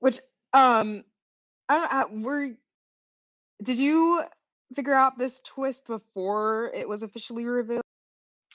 [0.00, 0.20] Which,
[0.52, 1.04] um,
[1.68, 2.22] I don't.
[2.22, 2.50] Were
[3.62, 4.22] did you
[4.74, 7.82] figure out this twist before it was officially revealed?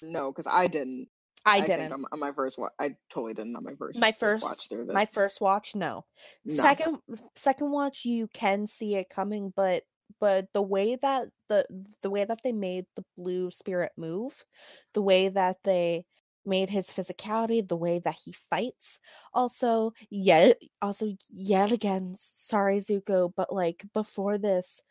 [0.01, 1.09] No, because I didn't.
[1.45, 2.71] I, I didn't on, on, my first watch.
[2.79, 3.99] I totally didn't on my first.
[3.99, 4.93] My first watch through this.
[4.93, 6.05] My first watch, no.
[6.45, 6.55] no.
[6.55, 6.99] Second,
[7.35, 9.83] second watch, you can see it coming, but
[10.19, 11.65] but the way that the
[12.01, 14.45] the way that they made the blue spirit move,
[14.93, 16.05] the way that they
[16.45, 18.99] made his physicality, the way that he fights,
[19.33, 24.81] also yet also yet again, sorry Zuko, but like before this,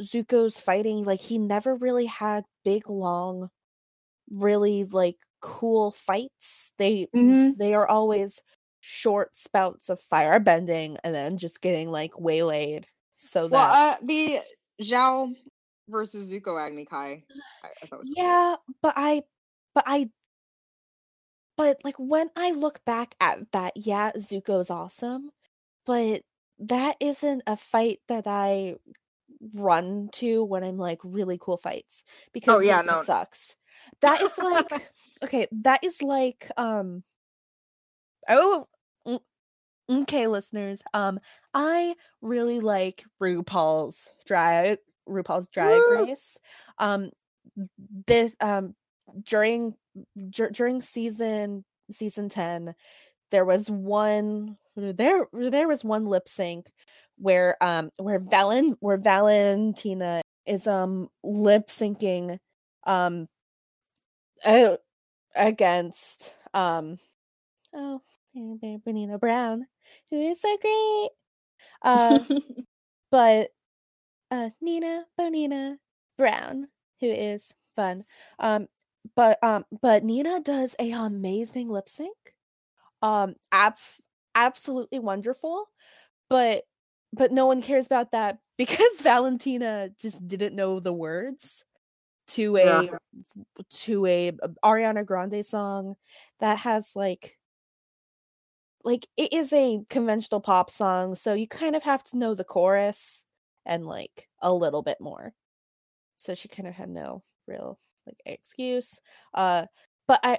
[0.00, 3.50] Zuko's fighting like he never really had big long,
[4.30, 6.72] really like cool fights.
[6.78, 7.58] They mm-hmm.
[7.58, 8.40] they are always
[8.80, 12.86] short spouts of fire bending and then just getting like waylaid
[13.22, 14.40] so well, that uh, the
[14.82, 15.32] Zhao
[15.88, 17.22] versus Zuko Agni Kai,
[17.62, 18.76] I, I thought was yeah, cool.
[18.82, 19.22] but I,
[19.74, 20.10] but I,
[21.56, 25.30] but like when I look back at that, yeah, Zuko's awesome,
[25.86, 26.22] but
[26.58, 28.74] that isn't a fight that I
[29.54, 33.02] run to when I'm like really cool fights oh, because oh, yeah, Zuko no.
[33.02, 33.56] sucks.
[34.00, 34.90] That is like
[35.22, 37.02] okay, that is like um
[38.28, 38.66] oh
[39.90, 40.82] Okay, listeners.
[40.94, 41.18] Um,
[41.54, 46.06] I really like RuPaul's drag RuPaul's Drag Woo!
[46.06, 46.38] Race.
[46.78, 47.10] Um,
[48.06, 48.74] this um
[49.24, 49.74] during
[50.30, 52.74] dur- during season season ten,
[53.30, 56.70] there was one there there was one lip sync
[57.18, 62.38] where um where Valen where Valentina is um lip syncing
[62.86, 63.28] um
[64.44, 64.76] uh,
[65.34, 66.98] against um
[67.74, 68.00] oh
[68.36, 69.66] Benina Brown
[70.10, 71.10] who is so great.
[71.82, 72.24] Uh,
[73.10, 73.50] but
[74.30, 75.78] uh, Nina Bo'nina
[76.16, 76.68] Brown,
[77.00, 78.04] who is fun.
[78.38, 78.68] Um,
[79.16, 82.16] but um, but Nina does a amazing lip sync.
[83.02, 83.76] Um, ab-
[84.34, 85.66] absolutely wonderful.
[86.30, 86.64] But
[87.12, 91.64] but no one cares about that because Valentina just didn't know the words
[92.28, 92.98] to a yeah.
[93.70, 94.32] to a
[94.64, 95.96] Ariana Grande song
[96.40, 97.38] that has like
[98.84, 102.44] like it is a conventional pop song, so you kind of have to know the
[102.44, 103.26] chorus
[103.64, 105.32] and like a little bit more.
[106.16, 109.00] So she kind of had no real like excuse.
[109.34, 109.66] Uh
[110.08, 110.38] but I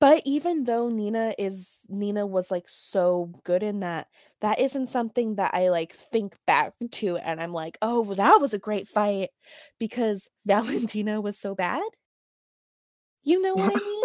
[0.00, 4.08] but even though Nina is Nina was like so good in that,
[4.40, 8.54] that isn't something that I like think back to and I'm like, "Oh, that was
[8.54, 9.30] a great fight"
[9.78, 11.82] because Valentina was so bad.
[13.24, 14.04] You know what I mean?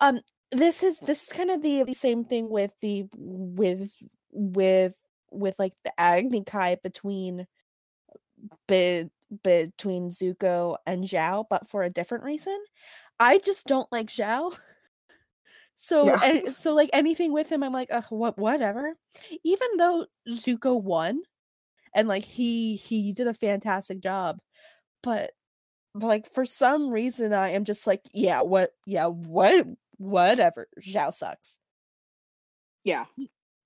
[0.00, 0.20] um
[0.52, 3.92] this is this is kind of the, the same thing with the with
[4.32, 4.94] with
[5.30, 7.46] with like the Agni Kai between
[8.68, 9.08] be,
[9.42, 12.58] between Zuko and Zhao, but for a different reason.
[13.20, 14.58] I just don't like Zhao.
[15.82, 16.20] So yeah.
[16.22, 18.94] and, so like anything with him, I'm like, uh, what whatever.
[19.42, 21.22] Even though Zuko won,
[21.92, 24.38] and like he he did a fantastic job,
[25.02, 25.32] but,
[25.92, 29.66] but like for some reason I am just like, yeah, what yeah, what
[29.96, 30.68] whatever.
[30.80, 31.58] Zhao sucks.
[32.84, 33.06] Yeah.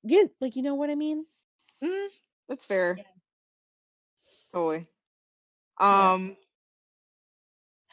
[0.03, 1.27] Yeah, like you know what I mean?
[1.85, 2.07] Mm,
[2.49, 2.95] that's fair.
[2.97, 3.05] Yeah.
[4.55, 4.87] Totally.
[5.79, 6.35] Um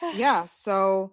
[0.00, 0.12] yeah.
[0.16, 1.12] yeah, so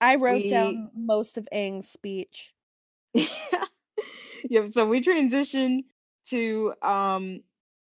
[0.00, 0.50] I wrote we...
[0.50, 2.52] down most of Aang's speech.
[3.14, 5.84] yeah, so we transition
[6.28, 7.40] to um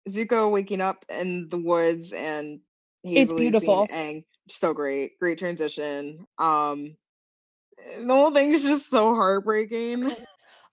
[0.08, 2.62] Zuko waking up in the woods and
[3.04, 3.88] he's it's beautiful.
[3.92, 4.24] Aang.
[4.50, 5.20] So great.
[5.20, 6.26] Great transition.
[6.38, 6.96] Um
[8.00, 10.16] the whole thing is just so heartbreaking.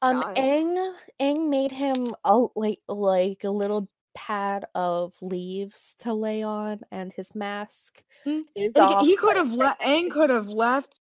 [0.02, 6.42] Um, Aang Aang made him a like like a little pad of leaves to lay
[6.42, 9.06] on, and his mask mm, is like, off.
[9.06, 9.80] He could have left.
[9.80, 11.00] Aang could have left,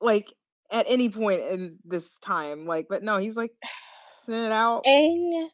[0.00, 0.32] like
[0.70, 2.66] at any point in this time.
[2.66, 3.52] Like, but no, he's like
[4.20, 4.86] sending it out.
[4.86, 5.50] Aang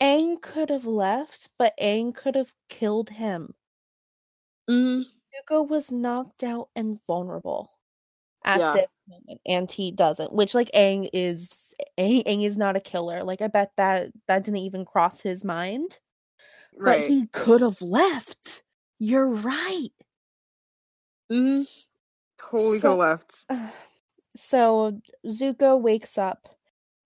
[0.00, 3.54] Aang could have left, but Aang could have killed him.
[4.68, 5.08] Mm-hmm.
[5.34, 7.72] Zuko was knocked out and vulnerable
[8.44, 8.72] at Yeah.
[8.72, 10.32] this moment, and he doesn't.
[10.32, 13.24] Which like Aang is Aang, Aang is not a killer.
[13.24, 16.00] Like I bet that that didn't even cross his mind.
[16.76, 17.00] Right.
[17.00, 18.64] But he could have left.
[18.98, 19.90] You're right.
[21.30, 21.62] hmm
[22.50, 23.46] Totally So- go left.
[24.36, 26.48] so Zuko wakes up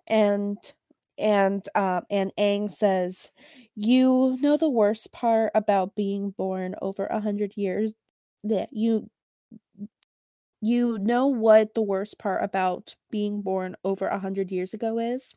[0.06, 0.58] and
[1.18, 3.32] and uh and Aang says,
[3.76, 7.94] You know the worst part about being born over a hundred years
[8.44, 9.08] that you
[10.60, 15.34] you know what the worst part about being born over a hundred years ago is?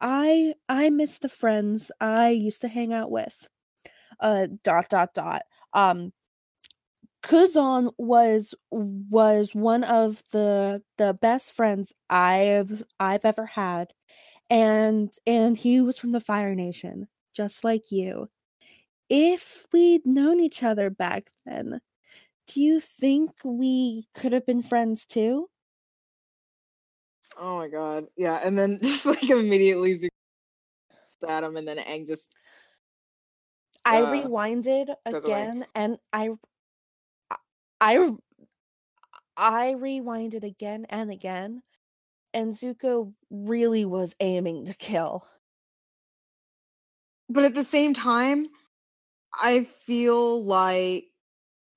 [0.00, 3.48] I I miss the friends I used to hang out with.
[4.20, 5.42] Uh dot dot dot.
[5.72, 6.12] Um
[7.22, 13.92] Kuzon was was one of the the best friends I've I've ever had
[14.50, 18.28] and and he was from the Fire Nation just like you.
[19.10, 21.80] If we'd known each other back then,
[22.46, 25.48] do you think we could have been friends too?
[27.38, 28.06] Oh my god.
[28.16, 30.10] Yeah, and then just like immediately
[31.26, 32.34] at him, and then Aang just
[33.84, 36.30] I Uh, rewinded again and I
[37.82, 38.10] I
[39.36, 41.62] I rewinded again and again
[42.32, 45.26] and Zuko really was aiming to kill.
[47.28, 48.46] but at the same time,
[49.34, 51.06] I feel like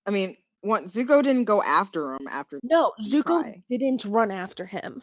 [0.05, 3.63] I mean, one Zuko didn't go after him after No, Zuko try.
[3.69, 5.01] didn't run after him.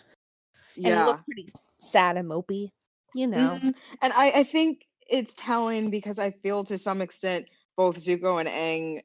[0.76, 1.07] And he yeah.
[1.07, 1.48] looked pretty
[1.80, 2.68] sad and mopey,
[3.14, 3.59] you know.
[3.61, 3.74] Mhm.
[4.03, 7.46] And I, I think it's telling because I feel to some extent
[7.76, 9.03] both Zuko and Aang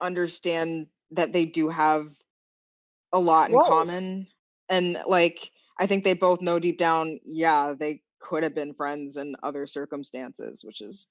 [0.00, 2.08] understand that they do have
[3.12, 3.68] a lot in Roles.
[3.68, 4.26] common.
[4.68, 9.16] And like I think they both know deep down, yeah, they could have been friends
[9.16, 11.08] in other circumstances, which is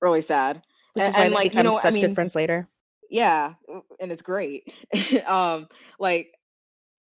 [0.00, 0.62] really sad.
[0.94, 2.34] Which A- is why and, they like, you become know, I such mean- good friends
[2.34, 2.68] later.
[3.10, 3.54] Yeah,
[4.00, 4.72] and it's great.
[5.26, 6.32] um, like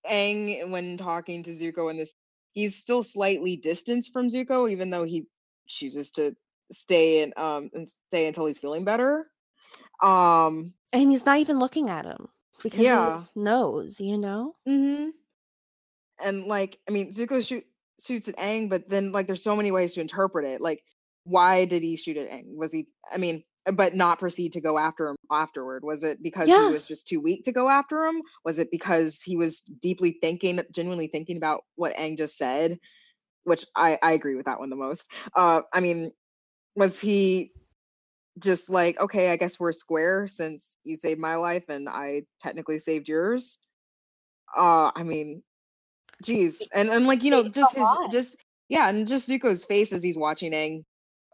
[0.10, 2.14] Aang, when talking to Zuko in this,
[2.52, 5.28] he's still slightly distanced from Zuko, even though he
[5.68, 6.36] chooses to
[6.74, 9.28] stay and um and stay until he's feeling better.
[10.04, 12.28] Um, And he's not even looking at him
[12.64, 13.24] because Yeah.
[13.34, 14.56] he knows, you know?
[14.68, 15.10] Mm-hmm.
[16.24, 17.66] and like, I mean, Zuko shoot,
[18.00, 20.62] shoots at Aang, but then like, there's so many ways to interpret it.
[20.62, 20.84] Like,
[21.24, 22.56] why did he shoot at Aang?
[22.56, 22.88] Was he?
[23.12, 25.84] I mean, but not proceed to go after him afterward?
[25.84, 26.68] Was it because Yeah.
[26.68, 28.22] he was just too weak to go after him?
[28.46, 32.80] Was it because he was deeply thinking, genuinely thinking about what Aang just said?
[33.44, 35.10] Which I I agree with that one the most.
[35.36, 36.12] Uh, I mean,
[36.76, 37.52] was he
[38.40, 42.80] just like, okay, I guess we're square since you saved my life and I technically
[42.80, 43.60] saved yours?
[44.56, 45.44] Uh, I mean,
[46.24, 48.12] geez, and and like you know, It's just his lot.
[48.12, 48.38] just
[48.70, 50.84] yeah, and just Zuko's face as he's watching Aang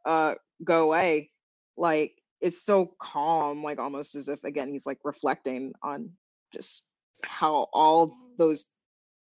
[0.05, 1.31] uh go away,
[1.77, 6.11] like it's so calm, like almost as if again he's like reflecting on
[6.53, 6.83] just
[7.23, 8.65] how all those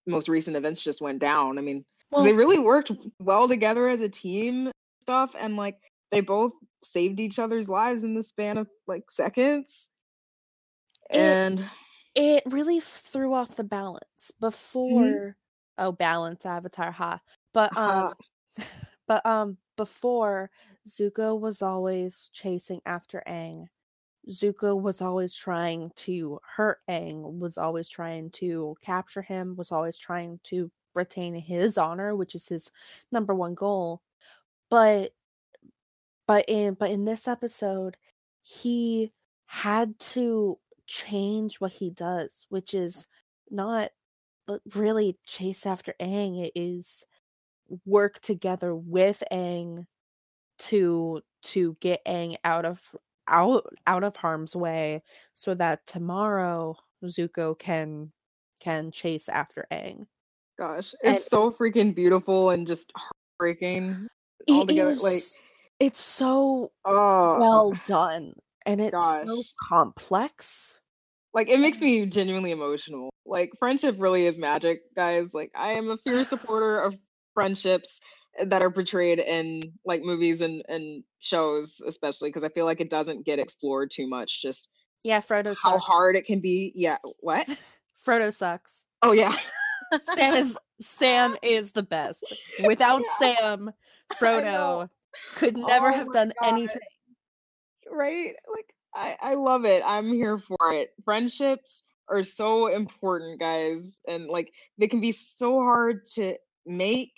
[0.07, 1.57] most recent events just went down.
[1.57, 5.77] I mean, 'cause they really worked well together as a team stuff, and like
[6.11, 6.53] they both
[6.83, 9.89] saved each other's lives in the span of like seconds.
[11.09, 11.63] And
[12.15, 15.37] it really threw off the balance before
[15.77, 17.19] oh balance avatar ha
[17.53, 18.13] but um
[18.57, 18.63] Ha.
[19.07, 20.51] but um before
[20.87, 23.67] zuko was always chasing after Aang.
[24.29, 29.97] zuko was always trying to hurt Aang, was always trying to capture him was always
[29.97, 32.71] trying to retain his honor which is his
[33.11, 34.01] number one goal
[34.69, 35.13] but
[36.31, 37.97] but in but in this episode
[38.41, 39.11] he
[39.47, 40.57] had to
[40.87, 43.07] change what he does which is
[43.49, 43.89] not
[44.47, 47.05] uh, really chase after Aang it is
[47.85, 49.87] work together with Aang
[50.57, 52.95] to to get Aang out of
[53.27, 55.03] out out of harm's way
[55.33, 58.13] so that tomorrow Zuko can
[58.61, 60.05] can chase after Aang.
[60.57, 64.07] gosh, And- it's so freaking beautiful and just heartbreaking
[64.47, 64.95] It altogether.
[64.95, 65.23] Like,
[65.81, 68.33] it's so oh, well done
[68.65, 70.79] and it's so complex.
[71.33, 73.09] like it makes me genuinely emotional.
[73.25, 75.33] Like friendship really is magic, guys.
[75.33, 76.95] Like I am a fierce supporter of
[77.33, 77.99] friendships
[78.37, 82.81] eh, that are portrayed in like movies and and shows, especially because I feel like
[82.81, 84.41] it doesn't get explored too much.
[84.41, 84.69] Just
[85.03, 85.85] Yeah, Frodo how sucks.
[85.85, 86.71] hard it can be.
[86.75, 86.97] Yeah.
[87.19, 87.47] What?
[88.05, 88.85] Frodo sucks.
[89.01, 89.33] Oh yeah.
[90.03, 92.23] Sam is Sam is the best.
[92.63, 93.35] Without Yeah.
[93.35, 93.71] Sam,
[94.19, 94.89] Frodo.
[95.35, 96.49] Could never Oh have done God.
[96.49, 96.81] anything.
[97.89, 98.33] right?
[98.49, 99.83] Like I I love it.
[99.85, 100.93] I'm here for it.
[101.03, 106.35] Friendships are so important, guys, and like they can be so hard to
[106.65, 107.13] make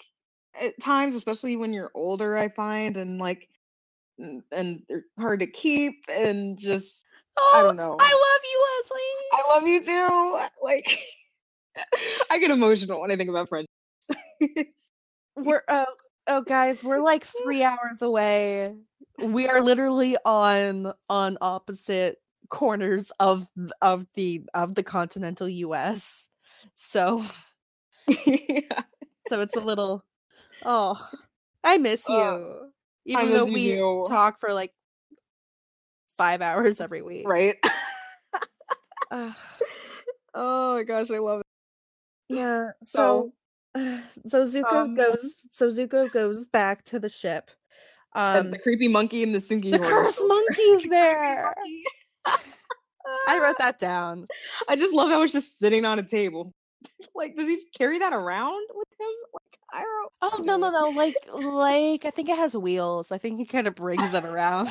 [0.59, 3.49] at times, especially when you're older, I find, and like
[4.51, 7.05] and they're hard to keep and just
[7.35, 7.97] Oh, I don't know.
[7.99, 9.29] I love you, Leslie.
[9.33, 10.39] I love you too.
[10.63, 10.99] Like
[12.29, 13.67] I get emotional when I think about friends.
[15.35, 15.85] we're oh
[16.27, 18.75] oh guys, we're like three hours away.
[19.19, 22.19] We are literally on on opposite
[22.49, 23.49] corners of
[23.81, 26.29] of the of the continental US.
[26.75, 27.21] So
[28.25, 28.83] yeah.
[29.27, 30.03] so it's a little
[30.63, 31.09] oh
[31.63, 32.19] I miss uh, you.
[32.19, 32.69] Oh,
[33.05, 34.71] Even miss though you we talk for like
[36.17, 37.27] five hours every week.
[37.27, 37.55] Right?
[39.11, 39.33] Ugh.
[40.33, 41.45] oh my gosh, I love it.
[42.35, 42.71] yeah.
[42.81, 43.33] So so
[44.27, 47.49] Zuko um, goes so Zuko goes back to the ship.
[48.15, 50.27] Um the creepy monkey and the Tsungi the cursed there.
[50.27, 51.55] monkey's there.
[53.27, 54.27] I wrote that down.
[54.69, 56.53] I just love how it's just sitting on a table.
[57.15, 59.07] like, does he carry that around with him?
[59.33, 60.11] Like, I don't.
[60.21, 60.89] Oh no no no!
[60.89, 63.11] Like like I think it has wheels.
[63.11, 64.69] I think he kind of brings it around.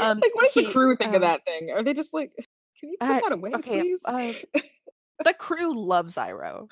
[0.00, 1.70] Um, like, what does he- the crew think um, of that thing?
[1.70, 2.32] Are they just like,
[2.80, 4.00] can you put I- that away, okay, please?
[4.04, 4.32] uh,
[5.24, 6.68] the crew loves Iroh.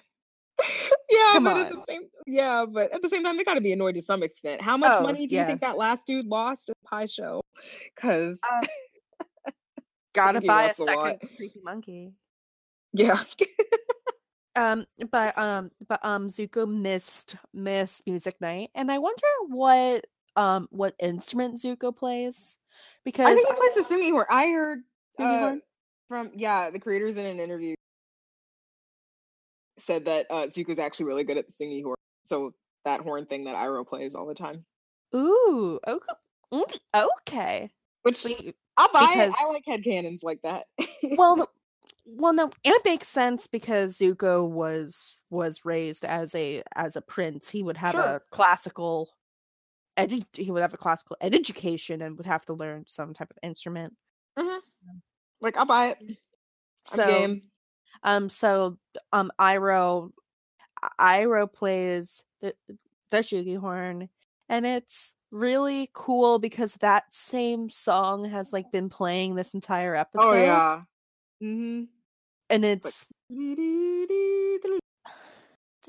[1.10, 3.60] yeah, come but at the same, yeah, but at the same time, they got to
[3.60, 4.60] be annoyed to some extent.
[4.62, 5.42] How much Oh, money do yeah.
[5.42, 7.42] you think that last dude lost at the Pai Sho?
[7.94, 8.66] Because Uh,
[10.14, 11.06] Gotta buy a lost a lot.
[11.06, 12.12] second creepy monkey.
[12.92, 13.22] yeah,
[14.56, 20.66] Um, but um, but um, Zuko missed missed music night, and I wonder what um
[20.70, 22.58] what instrument Zuko plays
[23.04, 24.24] because I think he plays the Tsungi horn.
[24.30, 24.78] I heard
[25.18, 25.56] uh,
[26.08, 27.74] from yeah, the creators in an interview
[29.78, 31.96] said that uh, Zuko's actually really good at the Tsungi horn.
[32.24, 32.52] So
[32.84, 34.64] that horn thing that Iroh plays all the time,
[35.14, 35.98] ooh okay
[36.52, 36.78] mm,
[37.20, 37.70] okay.
[38.02, 38.24] which
[38.76, 39.18] I'll buy it.
[39.18, 40.66] I because- like headcanons like that.
[41.16, 41.48] well
[42.06, 47.48] well no it makes sense because zuko was was raised as a as a prince
[47.50, 48.16] he would have Sure.
[48.16, 49.08] a classical
[49.96, 53.38] edu- he would have a classical education and would have to learn some type of
[53.42, 53.94] instrument
[54.38, 54.58] Mhm.
[55.40, 55.98] Like I'll buy it.
[56.00, 56.16] I'm
[56.86, 57.42] so game.
[58.02, 58.78] Um so
[59.12, 60.10] um Iroh
[61.00, 62.76] Iroh plays the the
[63.12, 64.08] Tsungi horn
[64.48, 70.24] and it's really cool because that same song has like been playing this entire episode
[70.24, 70.82] Oh yeah.
[71.42, 71.84] Mm-hmm.
[72.50, 73.12] and it's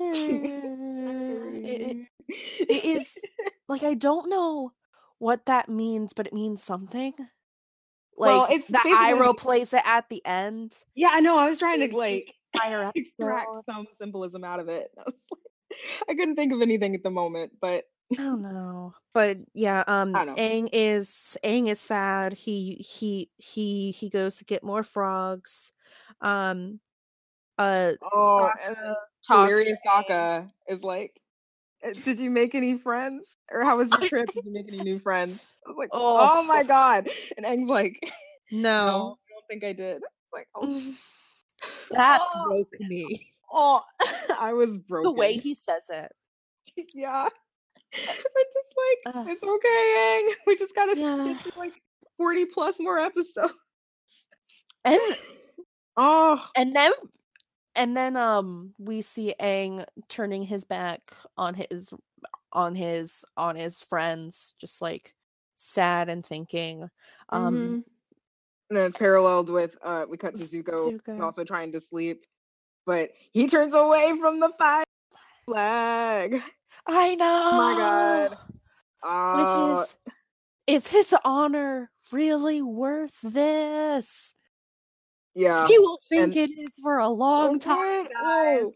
[2.28, 3.18] it is
[3.68, 4.72] like I don't know
[5.18, 7.12] what that means, but it means something.
[8.18, 10.74] Like Well, it's the Iroh plays it at the end.
[10.96, 11.38] Yeah, I know.
[11.38, 12.34] I was trying to like
[12.94, 14.90] extract some symbolism out of it.
[14.98, 15.16] I, like,
[16.08, 20.14] I couldn't think of anything at the moment, but I don't know, but yeah, um.
[20.14, 22.32] Aang is Aang is sad.
[22.32, 25.72] He he he he goes to get more frogs.
[26.20, 26.80] Um,
[27.58, 28.94] uh, oh, Sokka
[29.26, 30.04] talks to hilarious Aang.
[30.08, 31.27] Sokka is like, "Uh,
[31.84, 34.26] Uh, "Did you make any friends, or how was your trip?
[34.34, 36.28] Did you make any new friends?" I was like, Oh.
[36.32, 37.98] "Oh, my god!" And Aang's like,
[38.50, 40.02] "No, No, I don't think I did."
[40.32, 40.92] Like, "Oh,
[41.90, 42.44] that Oh.
[42.48, 43.26] broke me.
[43.52, 43.82] oh.
[44.38, 46.12] I was broken." The way he says it.
[46.94, 47.28] yeah.
[47.94, 48.16] I'm
[48.54, 48.74] just
[49.06, 49.26] like, Ugh.
[49.30, 50.34] it's okay, Aang.
[50.46, 51.16] We just gotta Yeah.
[51.32, 51.72] get to like
[52.18, 53.54] 40 plus more episodes.
[54.84, 55.00] And
[55.96, 56.92] Oh, and then
[57.78, 61.00] and then um we see Aang turning his back
[61.38, 61.94] on his
[62.52, 65.14] on his on his friends just like
[65.56, 66.90] sad and thinking
[67.30, 67.72] um mhm.
[68.68, 71.20] and then it's paralleled with uh we cut to Zuko, Zuko.
[71.22, 72.26] also trying to sleep,
[72.84, 74.84] but he turns away from the fire
[75.46, 76.42] flag.
[76.86, 78.38] I know Oh my god.
[79.04, 84.34] Oh, which is is his honor really worth this
[85.34, 85.66] yeah.
[85.66, 88.12] he will think and- it is for a long time good.
[88.12, 88.72] guys Oh.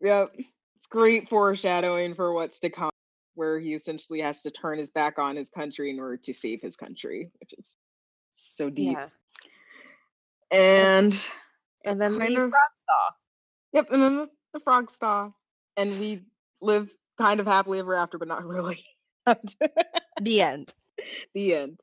[0.00, 0.32] Yep.
[0.76, 2.90] It's great foreshadowing for what's to come,
[3.34, 6.60] where he essentially has to turn his back on his country in order to save
[6.62, 7.76] his country, which is
[8.32, 8.96] so deep.
[8.96, 9.08] yeah
[10.50, 11.24] And
[11.84, 12.70] and then the of- frog
[13.72, 15.30] yep, and then the, the frogs thaw.
[15.76, 16.22] And we
[16.60, 18.84] live kind of happily ever after, but not really.
[20.20, 20.72] the end
[21.34, 21.80] the end.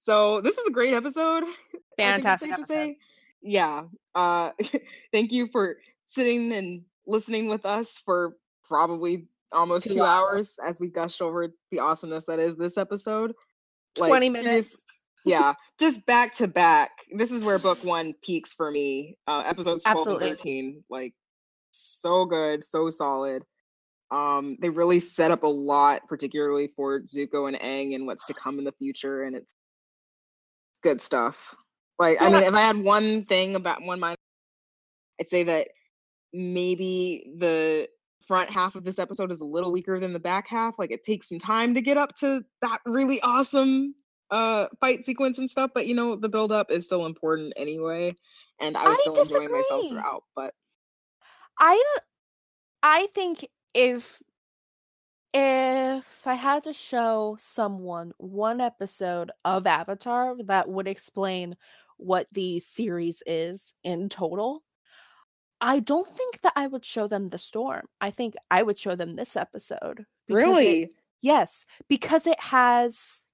[0.00, 1.42] So this is a great episode.
[1.44, 2.98] I think it's fantastic episode say.
[3.42, 3.84] Yeah.
[4.14, 4.50] Uh
[5.12, 10.58] thank you for sitting and listening with us for probably almost Two two, hours.
[10.58, 13.34] hours as we gushed over the awesomeness that is this episode.
[13.96, 14.84] 20 serious- minutes
[15.24, 16.90] yeah, just back to back.
[17.16, 19.16] This is where book one peaks for me.
[19.26, 20.28] Uh episodes 12 Absolutely.
[20.30, 20.84] and 13.
[20.90, 21.14] Like
[21.70, 23.44] so good, so solid.
[24.10, 28.34] Um, they really set up a lot, particularly for Zuko and Aang and what's to
[28.34, 29.54] come in the future, and it's
[30.82, 31.54] good stuff.
[31.98, 34.16] Like, I mean, if I had one thing about one mind,
[35.20, 35.68] I'd say that
[36.32, 37.88] maybe the
[38.26, 40.78] front half of this episode is a little weaker than the back half.
[40.78, 43.94] Like, it takes some time to get up to that really awesome
[44.30, 48.16] uh fight sequence and stuff, but you know, the build up is still important anyway.
[48.58, 50.24] And I was I still enjoying myself throughout.
[50.34, 50.54] But
[51.60, 51.84] I
[52.82, 54.22] I think if
[55.34, 61.56] if I had to show someone one episode of Avatar that would explain
[62.02, 64.62] what the series is in total,
[65.60, 67.86] I don't think that I would show them the storm.
[68.00, 70.06] I think I would show them this episode.
[70.26, 73.24] because it- really, yes, because it has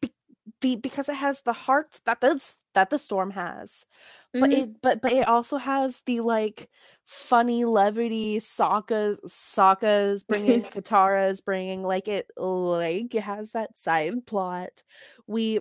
[0.00, 0.12] be,
[0.60, 3.86] be, because it has the heart that this that the storm has
[4.32, 4.62] but Mhm.
[4.62, 6.70] it but but it also has the like
[7.06, 14.84] funny levity Sokka Sokka's bringing Katara's bringing like it like it has that side plot
[15.26, 15.58] we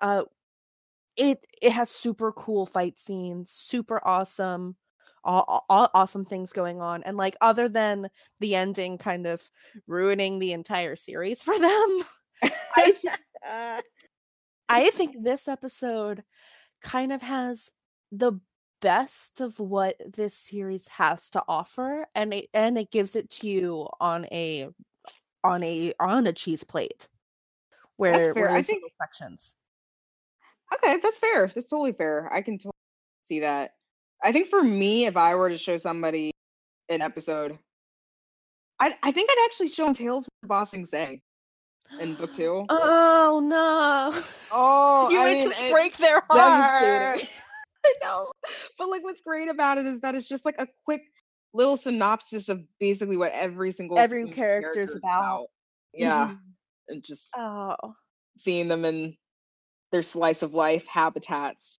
[0.00, 0.22] uh
[1.16, 4.76] it it has super cool fight scenes super awesome
[5.24, 8.08] all, all awesome things going on and like other than
[8.40, 9.42] the ending kind of
[9.86, 12.02] ruining the entire series for them
[12.76, 13.14] I th-
[14.68, 16.24] I think this episode
[16.82, 17.70] kind of has
[18.10, 18.32] the
[18.80, 23.46] best of what this series has to offer and it and it gives it to
[23.46, 24.68] you on a
[25.44, 27.08] on a on a cheese plate
[27.96, 29.56] where, where I think- sections.
[30.74, 31.48] Okay, that's fair.
[31.54, 32.30] That's totally fair.
[32.32, 32.72] I can totally
[33.22, 33.74] see that.
[34.22, 36.32] I think for me, if I were to show somebody
[36.88, 37.58] an episode,
[38.80, 41.20] I I think I'd actually show them Tales from Ba Sing Se
[42.00, 42.64] in book two.
[42.68, 44.20] Oh no.
[44.54, 47.42] Oh, you I would mean, just break their hearts.
[47.86, 48.30] I know.
[48.76, 51.00] But like what's great about it is that it's just like a quick
[51.54, 55.46] little synopsis of basically what every single Every fucking character's character's about.
[55.94, 56.28] Yeah.
[56.28, 56.38] Mhm.
[56.88, 57.76] And just Oh.
[58.36, 59.16] seeing them in
[59.92, 61.76] their slice of life habitats,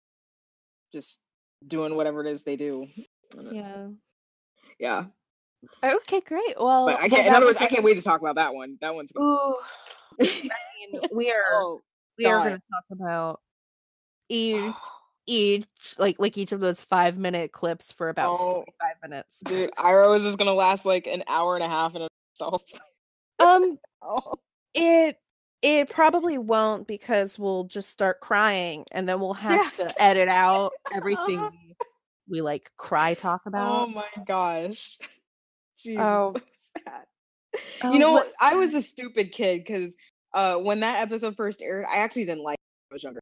[0.92, 1.20] just
[1.66, 2.86] doing whatever it is they do.
[3.50, 3.88] Yeah.
[4.78, 5.04] Yeah.
[5.82, 6.54] Okay, great.
[6.58, 8.78] Well, But I can't in other words, I can't wait to talk about that one.
[8.80, 9.56] That one's Ooh,
[10.20, 10.24] I
[10.92, 11.80] mean, we are oh,
[12.18, 13.40] we are going to talk about
[14.28, 14.72] each
[15.26, 15.66] each
[15.98, 18.64] like like each of those five minute clips for about Oh.
[18.64, 22.08] 45 minutes dude, Iroh is just gonna last like an hour and a half in
[22.32, 22.62] itself.
[23.38, 24.34] um oh.
[24.74, 25.16] it
[25.62, 29.86] it probably won't because we'll just start crying and then we'll have Yeah.
[29.86, 31.40] to edit out everything
[32.28, 33.70] we, we like cry talk about.
[33.82, 34.98] oh my gosh.
[35.86, 36.34] Jeez, Oh.
[36.76, 36.92] so.
[37.84, 39.96] Oh, you know, what- I was a stupid kid because
[40.34, 43.20] uh, when that episode first aired, I actually didn't like it when I was younger.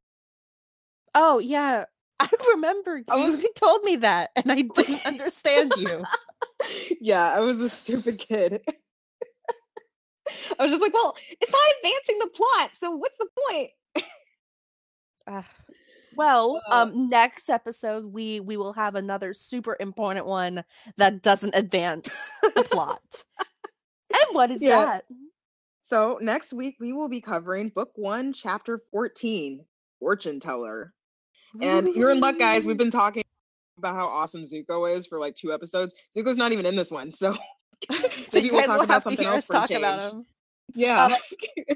[1.16, 1.84] oh yeah
[2.20, 6.04] i remember I you was- told me that and i didn't understand you
[7.00, 8.60] yeah, I was a stupid kid.
[10.58, 13.70] I was just like, well, it's not advancing the plot, so what's the point?
[15.26, 15.44] Ah.
[16.16, 16.82] well Uh.
[16.82, 20.64] um next episode we we will have another super important one
[20.96, 23.00] that doesn't advance the plot
[23.38, 24.84] and what is Yeah.
[24.84, 25.04] that
[25.82, 29.64] So next week we will be covering book one, chapter 14,
[30.00, 30.94] Fortune Teller.
[31.60, 32.64] And you're in luck, guys.
[32.64, 33.24] We've been talking
[33.76, 35.94] about how awesome Zuko is for like two episodes.
[36.16, 37.36] Zuko's not even in this one, so
[38.28, 40.26] so you we'll guys will have to hear us talk about him
[40.74, 41.06] yeah.
[41.06, 41.14] Um,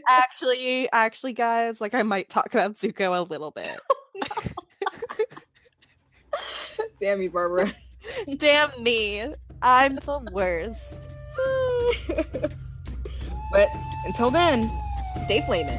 [0.09, 3.81] actually actually guys like i might talk about zuko a little bit
[7.01, 7.75] Damn you, Barbara.
[8.37, 9.25] damn me
[9.63, 11.11] i'm the worst
[13.53, 13.69] but
[14.05, 14.71] until then,
[15.23, 15.79] stay flaming.